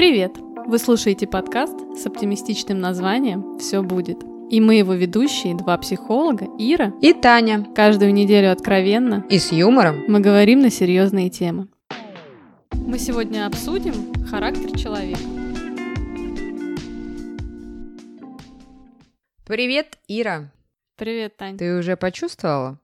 Привет! 0.00 0.38
Вы 0.66 0.78
слушаете 0.78 1.26
подкаст 1.26 1.78
с 1.94 2.06
оптимистичным 2.06 2.80
названием 2.80 3.58
«Все 3.58 3.82
будет». 3.82 4.16
И 4.48 4.58
мы 4.58 4.76
его 4.76 4.94
ведущие, 4.94 5.54
два 5.54 5.76
психолога, 5.76 6.46
Ира 6.58 6.94
и 7.02 7.12
Таня. 7.12 7.66
Каждую 7.76 8.14
неделю 8.14 8.50
откровенно 8.50 9.26
и 9.28 9.38
с 9.38 9.52
юмором 9.52 10.02
мы 10.08 10.20
говорим 10.20 10.60
на 10.60 10.70
серьезные 10.70 11.28
темы. 11.28 11.68
Мы 12.72 12.98
сегодня 12.98 13.44
обсудим 13.44 14.24
характер 14.24 14.74
человека. 14.74 15.20
Привет, 19.46 19.98
Ира. 20.08 20.50
Привет, 20.96 21.36
Тань. 21.36 21.58
Ты 21.58 21.76
уже 21.76 21.98
почувствовала? 21.98 22.78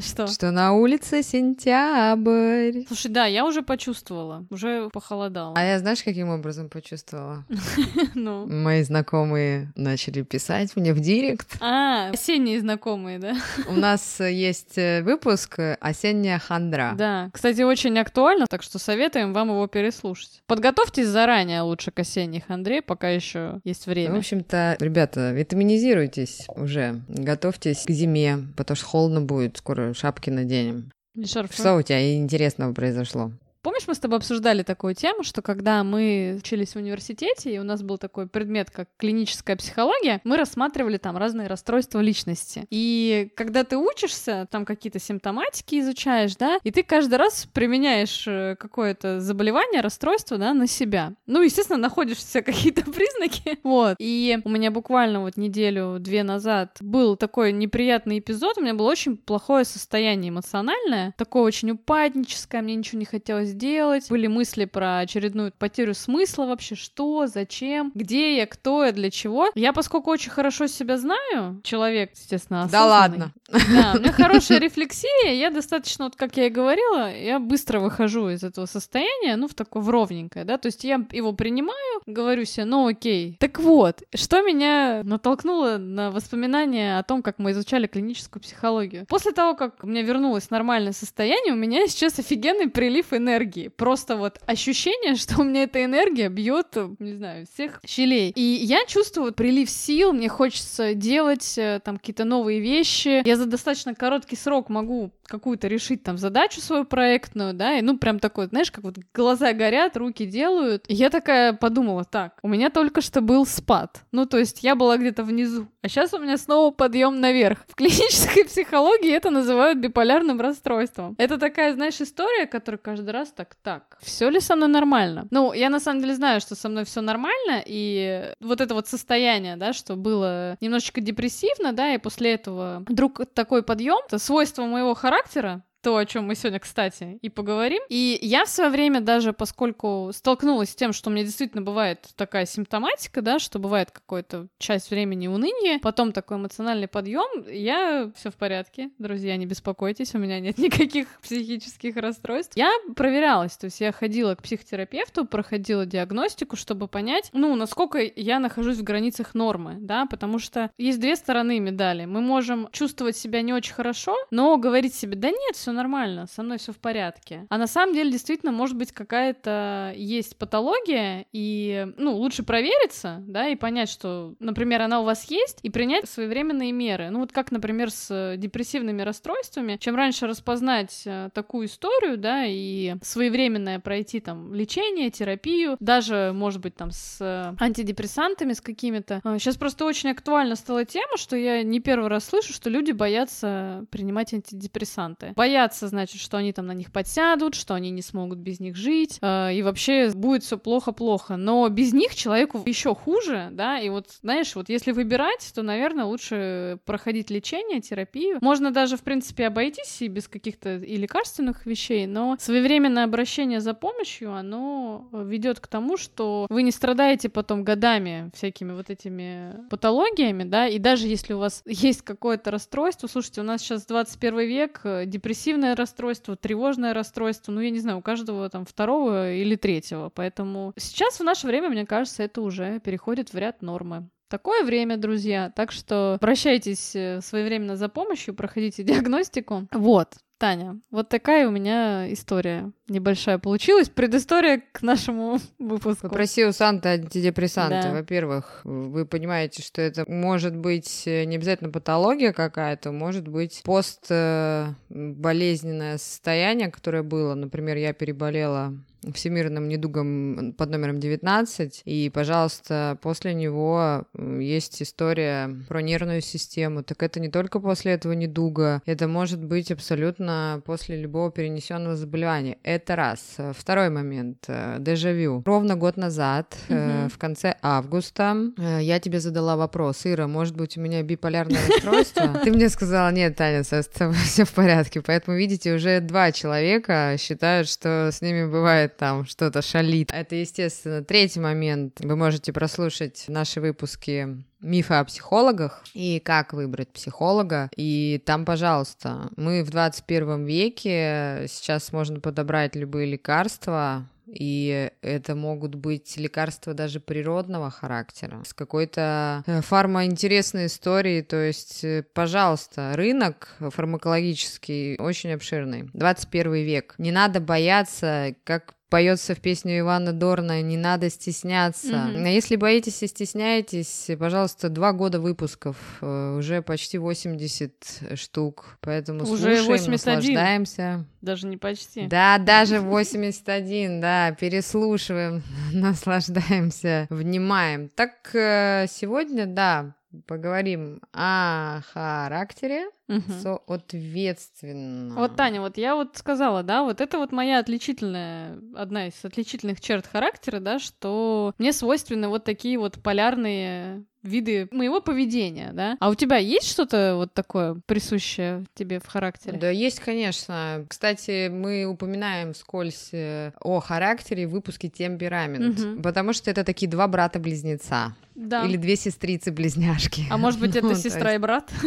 Что? 0.00 0.26
Что 0.26 0.50
на 0.52 0.72
улице 0.72 1.22
сентябрь. 1.22 2.86
Слушай, 2.86 3.10
да, 3.10 3.26
я 3.26 3.44
уже 3.44 3.60
почувствовала, 3.60 4.46
уже 4.48 4.88
похолодало. 4.88 5.54
А 5.54 5.62
я 5.62 5.78
знаешь, 5.78 6.02
каким 6.02 6.30
образом 6.30 6.70
почувствовала? 6.70 7.44
Ну. 8.14 8.46
Мои 8.46 8.82
знакомые 8.82 9.72
начали 9.74 10.22
писать 10.22 10.76
мне 10.76 10.94
в 10.94 11.00
директ. 11.00 11.56
А, 11.60 12.10
осенние 12.10 12.60
знакомые, 12.60 13.18
да? 13.18 13.36
У 13.68 13.72
нас 13.72 14.20
есть 14.20 14.76
э, 14.78 15.02
выпуск 15.02 15.58
«Осенняя 15.80 16.38
хандра». 16.38 16.94
Да, 16.96 17.30
кстати, 17.32 17.62
очень 17.62 17.98
актуально, 17.98 18.46
так 18.46 18.62
что 18.62 18.78
советуем 18.78 19.32
вам 19.32 19.48
его 19.48 19.66
переслушать. 19.66 20.42
Подготовьтесь 20.46 21.06
заранее 21.06 21.62
лучше 21.62 21.90
к 21.90 21.98
осенней 21.98 22.40
хандре, 22.40 22.80
пока 22.82 23.08
еще 23.10 23.60
есть 23.64 23.86
время. 23.86 24.14
В 24.14 24.18
общем-то, 24.18 24.76
ребята, 24.80 25.32
витаминизируйтесь 25.32 26.46
уже, 26.54 27.02
готовьтесь 27.08 27.84
к 27.84 27.90
зиме, 27.90 28.38
потому 28.56 28.76
что 28.76 28.86
холодно 28.86 29.20
будет 29.20 29.56
скоро 29.58 29.81
шапки 29.94 30.30
наденем. 30.30 30.90
Шарфы. 31.24 31.54
Что 31.54 31.76
у 31.76 31.82
тебя 31.82 32.16
интересного 32.16 32.72
произошло? 32.72 33.32
Помнишь, 33.62 33.86
мы 33.86 33.94
с 33.94 34.00
тобой 34.00 34.18
обсуждали 34.18 34.64
такую 34.64 34.96
тему, 34.96 35.22
что 35.22 35.40
когда 35.40 35.84
мы 35.84 36.34
учились 36.38 36.72
в 36.72 36.76
университете, 36.76 37.54
и 37.54 37.58
у 37.60 37.62
нас 37.62 37.82
был 37.82 37.96
такой 37.96 38.26
предмет, 38.26 38.72
как 38.72 38.88
клиническая 38.96 39.54
психология, 39.54 40.20
мы 40.24 40.36
рассматривали 40.36 40.96
там 40.96 41.16
разные 41.16 41.46
расстройства 41.46 42.00
личности. 42.00 42.66
И 42.70 43.30
когда 43.36 43.62
ты 43.62 43.76
учишься, 43.76 44.48
там 44.50 44.64
какие-то 44.64 44.98
симптоматики 44.98 45.78
изучаешь, 45.78 46.34
да, 46.34 46.58
и 46.64 46.72
ты 46.72 46.82
каждый 46.82 47.14
раз 47.14 47.46
применяешь 47.52 48.24
э, 48.26 48.56
какое-то 48.58 49.20
заболевание, 49.20 49.80
расстройство, 49.80 50.38
да, 50.38 50.54
на 50.54 50.66
себя. 50.66 51.12
Ну, 51.26 51.40
естественно, 51.40 51.78
находишь 51.78 52.18
все 52.18 52.42
какие-то 52.42 52.82
признаки, 52.90 53.60
вот. 53.62 53.94
И 54.00 54.40
у 54.44 54.48
меня 54.48 54.72
буквально 54.72 55.20
вот 55.20 55.36
неделю-две 55.36 56.24
назад 56.24 56.78
был 56.80 57.14
такой 57.14 57.52
неприятный 57.52 58.18
эпизод, 58.18 58.58
у 58.58 58.62
меня 58.62 58.74
было 58.74 58.90
очень 58.90 59.16
плохое 59.16 59.64
состояние 59.64 60.30
эмоциональное, 60.30 61.14
такое 61.16 61.44
очень 61.44 61.70
упадническое, 61.70 62.60
мне 62.60 62.74
ничего 62.74 62.98
не 62.98 63.04
хотелось 63.04 63.51
сделать. 63.52 64.08
Были 64.10 64.26
мысли 64.26 64.64
про 64.64 64.98
очередную 64.98 65.52
потерю 65.56 65.94
смысла 65.94 66.46
вообще, 66.46 66.74
что, 66.74 67.26
зачем, 67.26 67.92
где 67.94 68.36
я, 68.36 68.46
кто 68.46 68.84
я, 68.84 68.92
для 68.92 69.10
чего. 69.10 69.48
Я, 69.54 69.72
поскольку 69.72 70.10
очень 70.10 70.30
хорошо 70.30 70.66
себя 70.66 70.98
знаю, 70.98 71.60
человек, 71.62 72.12
естественно, 72.14 72.68
Да 72.70 72.86
ладно. 72.86 73.32
Да, 73.48 73.94
у 73.96 74.00
меня 74.00 74.12
хорошая 74.12 74.58
рефлексия, 74.58 75.32
я 75.32 75.50
достаточно, 75.50 76.06
вот 76.06 76.16
как 76.16 76.36
я 76.36 76.46
и 76.46 76.50
говорила, 76.50 77.14
я 77.14 77.38
быстро 77.38 77.80
выхожу 77.80 78.30
из 78.30 78.42
этого 78.42 78.66
состояния, 78.66 79.36
ну, 79.36 79.46
в 79.48 79.54
такое 79.54 79.82
в 79.82 79.90
ровненькое, 79.90 80.44
да, 80.44 80.58
то 80.58 80.66
есть 80.66 80.84
я 80.84 81.04
его 81.12 81.32
принимаю, 81.32 82.02
говорю 82.06 82.44
себе, 82.44 82.64
ну, 82.64 82.86
окей. 82.86 83.36
Так 83.38 83.60
вот, 83.60 84.02
что 84.14 84.42
меня 84.42 85.02
натолкнуло 85.04 85.76
на 85.76 86.10
воспоминания 86.10 86.98
о 86.98 87.02
том, 87.02 87.22
как 87.22 87.38
мы 87.38 87.52
изучали 87.52 87.86
клиническую 87.86 88.42
психологию? 88.42 89.06
После 89.06 89.32
того, 89.32 89.54
как 89.54 89.84
у 89.84 89.86
меня 89.86 90.02
вернулось 90.02 90.50
нормальное 90.50 90.92
состояние, 90.92 91.52
у 91.52 91.56
меня 91.56 91.86
сейчас 91.88 92.18
офигенный 92.18 92.68
прилив 92.68 93.12
энергии 93.12 93.41
энергии. 93.42 93.68
Просто 93.68 94.16
вот 94.16 94.38
ощущение, 94.46 95.14
что 95.16 95.40
у 95.40 95.44
меня 95.44 95.64
эта 95.64 95.84
энергия 95.84 96.28
бьет, 96.28 96.76
не 96.98 97.14
знаю, 97.14 97.46
всех 97.52 97.80
щелей. 97.86 98.30
И 98.30 98.40
я 98.40 98.84
чувствую 98.86 99.32
прилив 99.32 99.68
сил, 99.68 100.12
мне 100.12 100.28
хочется 100.28 100.94
делать 100.94 101.56
э, 101.58 101.80
там 101.84 101.98
какие-то 101.98 102.24
новые 102.24 102.60
вещи. 102.60 103.26
Я 103.26 103.36
за 103.36 103.46
достаточно 103.46 103.94
короткий 103.94 104.36
срок 104.36 104.68
могу 104.68 105.10
какую-то 105.32 105.66
решить 105.66 106.02
там 106.02 106.18
задачу 106.18 106.60
свою 106.60 106.84
проектную, 106.84 107.54
да, 107.54 107.78
и 107.78 107.82
ну 107.82 107.96
прям 107.96 108.18
такой, 108.18 108.48
знаешь, 108.48 108.70
как 108.70 108.84
вот 108.84 108.96
глаза 109.14 109.54
горят, 109.54 109.96
руки 109.96 110.26
делают. 110.26 110.84
И 110.88 110.94
я 110.94 111.08
такая 111.08 111.54
подумала, 111.54 112.04
так, 112.04 112.38
у 112.42 112.48
меня 112.48 112.68
только 112.68 113.00
что 113.00 113.22
был 113.22 113.46
спад. 113.46 114.02
Ну, 114.12 114.26
то 114.26 114.38
есть 114.38 114.62
я 114.62 114.74
была 114.74 114.98
где-то 114.98 115.24
внизу, 115.24 115.68
а 115.80 115.88
сейчас 115.88 116.12
у 116.12 116.18
меня 116.18 116.36
снова 116.36 116.70
подъем 116.70 117.18
наверх. 117.18 117.64
В 117.66 117.74
клинической 117.74 118.44
психологии 118.52 119.10
это 119.10 119.30
называют 119.30 119.78
биполярным 119.78 120.38
расстройством. 120.38 121.14
Это 121.16 121.38
такая, 121.38 121.72
знаешь, 121.72 121.98
история, 122.00 122.46
которая 122.46 122.78
каждый 122.78 123.10
раз 123.10 123.32
так, 123.32 123.54
так, 123.62 123.96
все 124.02 124.28
ли 124.28 124.38
со 124.38 124.54
мной 124.54 124.68
нормально? 124.68 125.26
Ну, 125.30 125.54
я 125.54 125.70
на 125.70 125.80
самом 125.80 126.02
деле 126.02 126.14
знаю, 126.14 126.42
что 126.42 126.54
со 126.54 126.68
мной 126.68 126.84
все 126.84 127.00
нормально, 127.00 127.62
и 127.64 128.34
вот 128.40 128.60
это 128.60 128.74
вот 128.74 128.86
состояние, 128.86 129.56
да, 129.56 129.72
что 129.72 129.96
было 129.96 130.58
немножечко 130.60 131.00
депрессивно, 131.00 131.72
да, 131.72 131.94
и 131.94 131.98
после 131.98 132.34
этого 132.34 132.84
вдруг 132.86 133.22
такой 133.32 133.62
подъем, 133.62 134.02
это 134.06 134.18
свойство 134.18 134.64
моего 134.66 134.92
характера, 134.92 135.21
характера, 135.22 135.62
то, 135.82 135.96
о 135.96 136.06
чем 136.06 136.26
мы 136.26 136.34
сегодня, 136.34 136.60
кстати, 136.60 137.18
и 137.20 137.28
поговорим. 137.28 137.82
И 137.88 138.18
я 138.22 138.44
в 138.44 138.48
свое 138.48 138.70
время 138.70 139.00
даже, 139.00 139.32
поскольку 139.32 140.10
столкнулась 140.14 140.70
с 140.70 140.74
тем, 140.76 140.92
что 140.92 141.10
у 141.10 141.12
меня 141.12 141.24
действительно 141.24 141.62
бывает 141.62 142.08
такая 142.16 142.46
симптоматика, 142.46 143.20
да, 143.20 143.38
что 143.38 143.58
бывает 143.58 143.90
какая-то 143.90 144.46
часть 144.58 144.90
времени 144.90 145.26
уныние, 145.26 145.80
потом 145.80 146.12
такой 146.12 146.36
эмоциональный 146.36 146.88
подъем, 146.88 147.44
я 147.48 148.10
все 148.14 148.30
в 148.30 148.36
порядке, 148.36 148.90
друзья, 148.98 149.36
не 149.36 149.46
беспокойтесь, 149.46 150.14
у 150.14 150.18
меня 150.18 150.38
нет 150.40 150.58
никаких 150.62 151.08
психических 151.20 151.96
расстройств. 151.96 152.56
Я 152.56 152.72
проверялась, 152.94 153.56
то 153.56 153.66
есть 153.66 153.80
я 153.80 153.90
ходила 153.92 154.36
к 154.36 154.42
психотерапевту, 154.42 155.24
проходила 155.24 155.84
диагностику, 155.84 156.56
чтобы 156.56 156.86
понять, 156.86 157.28
ну, 157.32 157.54
насколько 157.56 157.98
я 157.98 158.38
нахожусь 158.38 158.78
в 158.78 158.84
границах 158.84 159.34
нормы, 159.34 159.76
да, 159.80 160.06
потому 160.06 160.38
что 160.38 160.70
есть 160.78 161.00
две 161.00 161.16
стороны 161.16 161.58
медали. 161.58 162.04
Мы 162.04 162.20
можем 162.20 162.68
чувствовать 162.70 163.16
себя 163.16 163.42
не 163.42 163.52
очень 163.52 163.74
хорошо, 163.74 164.16
но 164.30 164.56
говорить 164.56 164.94
себе, 164.94 165.16
да 165.16 165.30
нет, 165.30 165.56
все 165.56 165.71
нормально, 165.72 166.26
со 166.26 166.42
мной 166.42 166.58
все 166.58 166.72
в 166.72 166.78
порядке. 166.78 167.46
А 167.48 167.58
на 167.58 167.66
самом 167.66 167.94
деле 167.94 168.10
действительно 168.10 168.52
может 168.52 168.76
быть 168.76 168.92
какая-то 168.92 169.92
есть 169.96 170.36
патология, 170.36 171.26
и, 171.32 171.86
ну, 171.96 172.16
лучше 172.16 172.42
провериться, 172.42 173.22
да, 173.26 173.48
и 173.48 173.56
понять, 173.56 173.88
что, 173.88 174.34
например, 174.38 174.82
она 174.82 175.00
у 175.00 175.04
вас 175.04 175.30
есть, 175.30 175.58
и 175.62 175.70
принять 175.70 176.08
своевременные 176.08 176.72
меры. 176.72 177.10
Ну, 177.10 177.20
вот 177.20 177.32
как, 177.32 177.50
например, 177.52 177.90
с 177.90 178.34
депрессивными 178.36 179.02
расстройствами. 179.02 179.76
Чем 179.80 179.96
раньше 179.96 180.26
распознать 180.26 181.02
э, 181.06 181.30
такую 181.32 181.66
историю, 181.66 182.18
да, 182.18 182.44
и 182.46 182.96
своевременное 183.02 183.78
пройти 183.80 184.20
там 184.20 184.54
лечение, 184.54 185.10
терапию, 185.10 185.76
даже, 185.80 186.32
может 186.34 186.60
быть, 186.60 186.74
там 186.76 186.90
с 186.90 187.54
антидепрессантами, 187.58 188.52
с 188.52 188.60
какими-то. 188.60 189.20
Сейчас 189.38 189.56
просто 189.56 189.84
очень 189.84 190.10
актуально 190.10 190.56
стала 190.56 190.84
тема, 190.84 191.16
что 191.16 191.36
я 191.36 191.62
не 191.62 191.80
первый 191.80 192.08
раз 192.08 192.24
слышу, 192.24 192.52
что 192.52 192.70
люди 192.70 192.92
боятся 192.92 193.84
принимать 193.90 194.34
антидепрессанты. 194.34 195.32
Боятся 195.36 195.61
боятся, 195.62 195.88
значит, 195.88 196.20
что 196.20 196.36
они 196.38 196.52
там 196.52 196.66
на 196.66 196.72
них 196.72 196.90
подсядут, 196.90 197.54
что 197.54 197.74
они 197.74 197.90
не 197.90 198.02
смогут 198.02 198.38
без 198.38 198.60
них 198.60 198.76
жить, 198.76 199.18
э, 199.20 199.54
и 199.54 199.62
вообще 199.62 200.10
будет 200.14 200.42
все 200.42 200.58
плохо-плохо. 200.58 201.36
Но 201.36 201.68
без 201.68 201.92
них 201.92 202.14
человеку 202.14 202.62
еще 202.66 202.94
хуже, 202.94 203.48
да, 203.52 203.78
и 203.78 203.88
вот, 203.88 204.06
знаешь, 204.22 204.54
вот 204.56 204.68
если 204.68 204.92
выбирать, 204.92 205.52
то, 205.54 205.62
наверное, 205.62 206.04
лучше 206.04 206.78
проходить 206.84 207.30
лечение, 207.30 207.80
терапию. 207.80 208.38
Можно 208.40 208.70
даже, 208.70 208.96
в 208.96 209.02
принципе, 209.02 209.46
обойтись 209.46 210.02
и 210.02 210.08
без 210.08 210.28
каких-то 210.28 210.76
и 210.76 210.96
лекарственных 210.96 211.66
вещей, 211.66 212.06
но 212.06 212.36
своевременное 212.40 213.04
обращение 213.04 213.60
за 213.60 213.74
помощью, 213.74 214.34
оно 214.34 215.08
ведет 215.12 215.60
к 215.60 215.68
тому, 215.68 215.96
что 215.96 216.46
вы 216.50 216.62
не 216.62 216.72
страдаете 216.72 217.28
потом 217.28 217.62
годами 217.62 218.30
всякими 218.34 218.72
вот 218.72 218.90
этими 218.90 219.68
патологиями, 219.70 220.42
да, 220.42 220.66
и 220.66 220.78
даже 220.78 221.06
если 221.06 221.34
у 221.34 221.38
вас 221.38 221.62
есть 221.66 222.02
какое-то 222.02 222.50
расстройство, 222.50 223.06
слушайте, 223.06 223.40
у 223.40 223.44
нас 223.44 223.60
сейчас 223.60 223.86
21 223.86 224.40
век, 224.40 224.80
э, 224.84 225.06
депрессивный 225.06 225.51
депрессивное 225.52 225.76
расстройство, 225.76 226.36
тревожное 226.36 226.94
расстройство, 226.94 227.52
ну, 227.52 227.60
я 227.60 227.70
не 227.70 227.78
знаю, 227.78 227.98
у 227.98 228.02
каждого 228.02 228.48
там 228.48 228.64
второго 228.64 229.32
или 229.32 229.56
третьего. 229.56 230.08
Поэтому 230.08 230.72
сейчас 230.78 231.20
в 231.20 231.24
наше 231.24 231.46
время, 231.46 231.68
мне 231.68 231.84
кажется, 231.84 232.22
это 232.22 232.40
уже 232.40 232.80
переходит 232.80 233.32
в 233.32 233.38
ряд 233.38 233.62
нормы. 233.62 234.08
Такое 234.28 234.64
время, 234.64 234.96
друзья. 234.96 235.52
Так 235.54 235.72
что 235.72 236.14
обращайтесь 236.14 236.96
э, 236.96 237.20
своевременно 237.20 237.76
за 237.76 237.90
помощью, 237.90 238.34
проходите 238.34 238.82
диагностику. 238.84 239.68
Вот. 239.72 240.14
Таня, 240.42 240.80
вот 240.90 241.08
такая 241.08 241.46
у 241.46 241.52
меня 241.52 242.12
история 242.12 242.72
небольшая 242.88 243.38
получилась. 243.38 243.88
Предыстория 243.88 244.60
к 244.72 244.82
нашему 244.82 245.38
выпуску. 245.60 246.08
Попроси 246.08 246.44
у 246.44 246.50
Санты 246.50 246.88
антидепрессанты. 246.88 247.80
Да. 247.80 247.92
Во-первых, 247.92 248.62
вы 248.64 249.06
понимаете, 249.06 249.62
что 249.62 249.80
это 249.80 250.04
может 250.10 250.56
быть 250.56 251.04
э, 251.06 251.22
не 251.26 251.36
обязательно 251.36 251.70
патология 251.70 252.32
какая-то, 252.32 252.90
может 252.90 253.28
быть 253.28 253.62
постболезненное 253.64 255.98
состояние, 255.98 256.72
которое 256.72 257.04
было. 257.04 257.36
Например, 257.36 257.76
я 257.76 257.92
переболела 257.92 258.74
всемирным 259.14 259.68
недугом 259.68 260.54
под 260.56 260.70
номером 260.70 261.00
19. 261.00 261.82
И, 261.84 262.10
пожалуйста, 262.12 262.98
после 263.02 263.34
него 263.34 264.04
есть 264.38 264.82
история 264.82 265.54
про 265.68 265.82
нервную 265.82 266.20
систему. 266.20 266.82
Так 266.82 267.02
это 267.02 267.20
не 267.20 267.28
только 267.28 267.60
после 267.60 267.92
этого 267.92 268.12
недуга, 268.12 268.82
это 268.86 269.08
может 269.08 269.42
быть 269.42 269.70
абсолютно 269.70 270.62
после 270.64 271.00
любого 271.00 271.30
перенесенного 271.30 271.96
заболевания. 271.96 272.58
Это 272.62 272.96
раз. 272.96 273.36
Второй 273.52 273.90
момент. 273.90 274.44
Э, 274.48 274.76
дежавю. 274.78 275.42
Ровно 275.44 275.76
год 275.76 275.96
назад, 275.96 276.56
угу. 276.68 277.08
в 277.08 277.18
конце 277.18 277.56
августа, 277.62 278.36
э, 278.58 278.80
я 278.82 279.00
тебе 279.00 279.20
задала 279.20 279.56
вопрос, 279.56 280.02
Ира, 280.04 280.26
может 280.26 280.56
быть, 280.56 280.76
у 280.76 280.80
меня 280.80 281.02
биполярное 281.02 281.60
расстройство? 281.68 282.40
Ты 282.44 282.50
мне 282.50 282.68
сказала, 282.68 283.10
нет, 283.10 283.36
Таня, 283.36 283.62
все 283.62 284.44
в 284.44 284.52
порядке. 284.52 285.00
Поэтому, 285.00 285.36
видите, 285.36 285.74
уже 285.74 286.00
два 286.00 286.32
человека 286.32 287.16
считают, 287.18 287.68
что 287.68 288.10
с 288.12 288.20
ними 288.22 288.44
бывает 288.44 288.91
там 288.96 289.24
что-то 289.24 289.62
шалит. 289.62 290.10
Это, 290.12 290.36
естественно, 290.36 291.02
третий 291.04 291.40
момент. 291.40 292.00
Вы 292.00 292.16
можете 292.16 292.52
прослушать 292.52 293.24
наши 293.28 293.60
выпуски 293.60 294.42
мифы 294.60 294.94
о 294.94 295.04
психологах 295.04 295.82
и 295.92 296.20
как 296.20 296.52
выбрать 296.52 296.88
психолога. 296.88 297.68
И 297.76 298.22
там, 298.24 298.44
пожалуйста, 298.44 299.30
мы 299.36 299.64
в 299.64 299.70
21 299.70 300.44
веке, 300.44 301.46
сейчас 301.48 301.92
можно 301.92 302.20
подобрать 302.20 302.76
любые 302.76 303.10
лекарства, 303.10 304.06
и 304.32 304.90
это 305.02 305.34
могут 305.34 305.74
быть 305.74 306.16
лекарства 306.16 306.72
даже 306.72 307.00
природного 307.00 307.70
характера, 307.70 308.42
с 308.46 308.54
какой-то 308.54 309.42
э, 309.46 309.60
фармоинтересной 309.60 310.66
историей. 310.66 311.22
То 311.22 311.36
есть, 311.36 311.84
э, 311.84 312.02
пожалуйста, 312.14 312.92
рынок 312.94 313.48
фармакологический 313.58 314.96
очень 314.96 315.32
обширный. 315.32 315.90
21 315.92 316.54
век. 316.54 316.94
Не 316.96 317.12
надо 317.12 317.40
бояться, 317.40 318.34
как 318.44 318.74
поется 318.92 319.34
в 319.34 319.40
песню 319.40 319.78
Ивана 319.78 320.12
Дорна 320.12 320.60
«Не 320.60 320.76
надо 320.76 321.08
стесняться». 321.08 322.10
Mm-hmm. 322.12 322.30
Если 322.30 322.56
боитесь 322.56 323.02
и 323.02 323.06
стесняетесь, 323.06 324.10
пожалуйста, 324.18 324.68
два 324.68 324.92
года 324.92 325.18
выпусков, 325.18 325.76
э, 326.02 326.36
уже 326.36 326.60
почти 326.60 326.98
80 326.98 327.72
штук, 328.16 328.76
поэтому 328.82 329.22
уже 329.22 329.56
слушаем, 329.56 329.64
81. 329.64 329.92
наслаждаемся. 329.92 331.06
Даже 331.22 331.46
не 331.46 331.56
почти. 331.56 332.06
Да, 332.06 332.36
даже 332.36 332.80
81, 332.80 334.02
да, 334.02 334.32
переслушиваем, 334.32 335.42
наслаждаемся, 335.72 337.06
внимаем. 337.08 337.88
Так 337.88 338.34
э, 338.34 338.84
сегодня, 338.90 339.46
да, 339.46 339.94
поговорим 340.26 341.00
о 341.12 341.80
характере, 341.92 342.86
угу. 343.08 343.22
соответственно. 343.40 345.14
Вот, 345.14 345.36
Таня, 345.36 345.60
вот 345.60 345.76
я 345.78 345.94
вот 345.94 346.16
сказала, 346.16 346.62
да, 346.62 346.82
вот 346.82 347.00
это 347.00 347.18
вот 347.18 347.32
моя 347.32 347.58
отличительная, 347.58 348.58
одна 348.74 349.08
из 349.08 349.24
отличительных 349.24 349.80
черт 349.80 350.06
характера, 350.06 350.60
да, 350.60 350.78
что 350.78 351.54
мне 351.58 351.72
свойственны 351.72 352.28
вот 352.28 352.44
такие 352.44 352.78
вот 352.78 353.02
полярные 353.02 354.04
виды 354.22 354.68
моего 354.70 355.00
поведения, 355.00 355.70
да? 355.72 355.96
А 356.00 356.10
у 356.10 356.14
тебя 356.14 356.36
есть 356.36 356.70
что-то 356.70 357.14
вот 357.16 357.34
такое 357.34 357.80
присущее 357.86 358.64
тебе 358.74 359.00
в 359.00 359.06
характере? 359.06 359.58
Да, 359.58 359.70
есть, 359.70 360.00
конечно. 360.00 360.84
Кстати, 360.88 361.48
мы 361.48 361.84
упоминаем 361.84 362.54
скользь 362.54 363.10
э, 363.12 363.52
о 363.60 363.80
характере 363.80 364.46
в 364.46 364.50
выпуске 364.50 364.88
«Темперамент», 364.88 365.80
угу. 365.80 366.02
потому 366.02 366.32
что 366.32 366.50
это 366.50 366.64
такие 366.64 366.90
два 366.90 367.08
брата-близнеца. 367.08 368.14
Да. 368.34 368.64
Или 368.64 368.76
две 368.76 368.96
сестрицы-близняшки. 368.96 370.24
А 370.30 370.38
может 370.38 370.58
быть, 370.60 370.74
это 370.76 370.86
ну, 370.88 370.94
сестра 370.94 371.34
и 371.34 371.38
брат? 371.38 371.70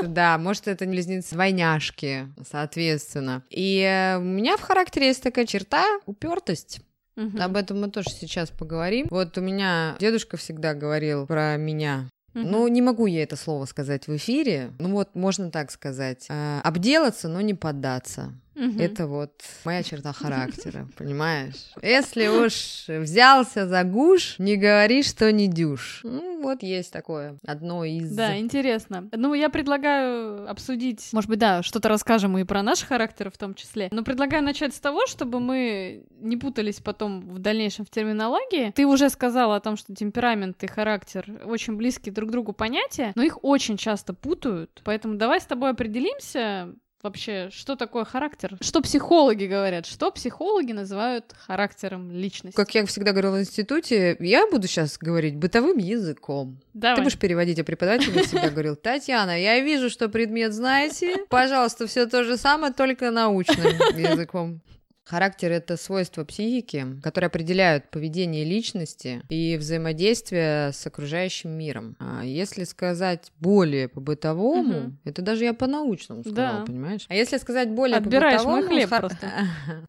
Да, 0.00 0.38
может, 0.38 0.68
это 0.68 0.86
близнецы-двойняшки, 0.86 2.28
соответственно. 2.48 3.42
И 3.50 3.80
э, 3.80 4.18
у 4.18 4.22
меня 4.22 4.56
в 4.56 4.60
характере 4.60 5.08
есть 5.08 5.24
такая 5.24 5.44
черта 5.44 5.84
упертость. 6.06 6.80
Угу. 7.18 7.42
Об 7.42 7.56
этом 7.56 7.80
мы 7.80 7.90
тоже 7.90 8.10
сейчас 8.10 8.50
поговорим. 8.50 9.06
Вот 9.10 9.36
у 9.36 9.40
меня 9.40 9.96
дедушка 9.98 10.36
всегда 10.36 10.72
говорил 10.72 11.26
про 11.26 11.56
меня. 11.56 12.08
Угу. 12.34 12.46
Ну, 12.46 12.68
не 12.68 12.80
могу 12.80 13.06
я 13.06 13.24
это 13.24 13.36
слово 13.36 13.64
сказать 13.64 14.06
в 14.06 14.16
эфире. 14.16 14.72
Ну 14.78 14.90
вот, 14.90 15.14
можно 15.14 15.50
так 15.50 15.70
сказать. 15.72 16.26
Э, 16.28 16.60
обделаться, 16.62 17.28
но 17.28 17.40
не 17.40 17.54
поддаться. 17.54 18.32
Угу. 18.58 18.80
Это 18.80 19.06
вот 19.06 19.32
моя 19.64 19.82
черта 19.82 20.12
характера, 20.12 20.88
понимаешь? 20.98 21.72
Если 21.80 22.26
уж 22.26 22.86
взялся 22.88 23.68
за 23.68 23.84
гуш, 23.84 24.38
не 24.38 24.56
говори, 24.56 25.02
что 25.02 25.30
не 25.30 25.46
дюш. 25.46 26.00
Ну, 26.02 26.42
вот 26.42 26.62
есть 26.62 26.92
такое 26.92 27.38
одно 27.46 27.84
из... 27.84 28.10
Да, 28.10 28.36
интересно. 28.36 29.08
Ну, 29.12 29.34
я 29.34 29.48
предлагаю 29.48 30.50
обсудить, 30.50 31.08
может 31.12 31.30
быть, 31.30 31.38
да, 31.38 31.62
что-то 31.62 31.88
расскажем 31.88 32.36
и 32.38 32.44
про 32.44 32.62
наш 32.62 32.82
характер 32.82 33.30
в 33.30 33.38
том 33.38 33.54
числе, 33.54 33.88
но 33.92 34.02
предлагаю 34.02 34.42
начать 34.42 34.74
с 34.74 34.80
того, 34.80 35.06
чтобы 35.06 35.38
мы 35.38 36.04
не 36.20 36.36
путались 36.36 36.80
потом 36.80 37.20
в 37.28 37.38
дальнейшем 37.38 37.84
в 37.84 37.90
терминологии. 37.90 38.72
Ты 38.72 38.86
уже 38.86 39.08
сказала 39.10 39.56
о 39.56 39.60
том, 39.60 39.76
что 39.76 39.94
темперамент 39.94 40.62
и 40.64 40.66
характер 40.66 41.42
очень 41.44 41.76
близкие 41.76 42.12
друг 42.12 42.30
другу 42.30 42.52
понятия, 42.52 43.12
но 43.14 43.22
их 43.22 43.38
очень 43.44 43.76
часто 43.76 44.14
путают, 44.14 44.80
поэтому 44.84 45.14
давай 45.14 45.40
с 45.40 45.44
тобой 45.44 45.70
определимся, 45.70 46.74
вообще, 47.02 47.50
что 47.52 47.76
такое 47.76 48.04
характер? 48.04 48.56
Что 48.60 48.80
психологи 48.80 49.44
говорят? 49.44 49.86
Что 49.86 50.10
психологи 50.10 50.72
называют 50.72 51.34
характером 51.46 52.10
личности? 52.10 52.56
Как 52.56 52.74
я 52.74 52.84
всегда 52.86 53.12
говорила 53.12 53.36
в 53.36 53.40
институте, 53.40 54.16
я 54.20 54.46
буду 54.50 54.66
сейчас 54.66 54.98
говорить 54.98 55.36
бытовым 55.36 55.78
языком. 55.78 56.60
Давай. 56.74 56.96
Ты 56.96 57.02
будешь 57.02 57.18
переводить, 57.18 57.58
а 57.58 57.64
преподаватель 57.64 58.12
всегда 58.22 58.50
говорил, 58.50 58.76
Татьяна, 58.76 59.40
я 59.40 59.60
вижу, 59.60 59.90
что 59.90 60.08
предмет 60.08 60.52
знаете, 60.52 61.24
пожалуйста, 61.28 61.86
все 61.86 62.06
то 62.06 62.24
же 62.24 62.36
самое, 62.36 62.72
только 62.72 63.10
научным 63.10 63.66
языком. 63.96 64.60
Характер— 65.08 65.52
это 65.52 65.78
свойства 65.78 66.24
психики, 66.24 66.84
которые 67.02 67.28
определяют 67.28 67.90
поведение 67.90 68.44
личности 68.44 69.22
и 69.30 69.56
взаимодействие 69.56 70.72
с 70.72 70.86
окружающим 70.86 71.50
миром. 71.50 71.96
А 71.98 72.22
если 72.24 72.64
сказать 72.64 73.32
более 73.40 73.88
по-бытовому, 73.88 74.78
угу. 74.78 74.92
это 75.04 75.22
даже 75.22 75.44
я 75.44 75.54
по-научному 75.54 76.20
сказала, 76.20 76.58
да. 76.58 76.64
понимаешь? 76.66 77.06
А 77.08 77.14
если 77.14 77.38
сказать 77.38 77.70
более 77.70 77.96
Отбираешь 77.96 78.42
по-бытовому... 78.42 78.66
мой 78.66 78.68
хлеб 78.68 78.90
хар... 78.90 79.00
просто. 79.00 79.30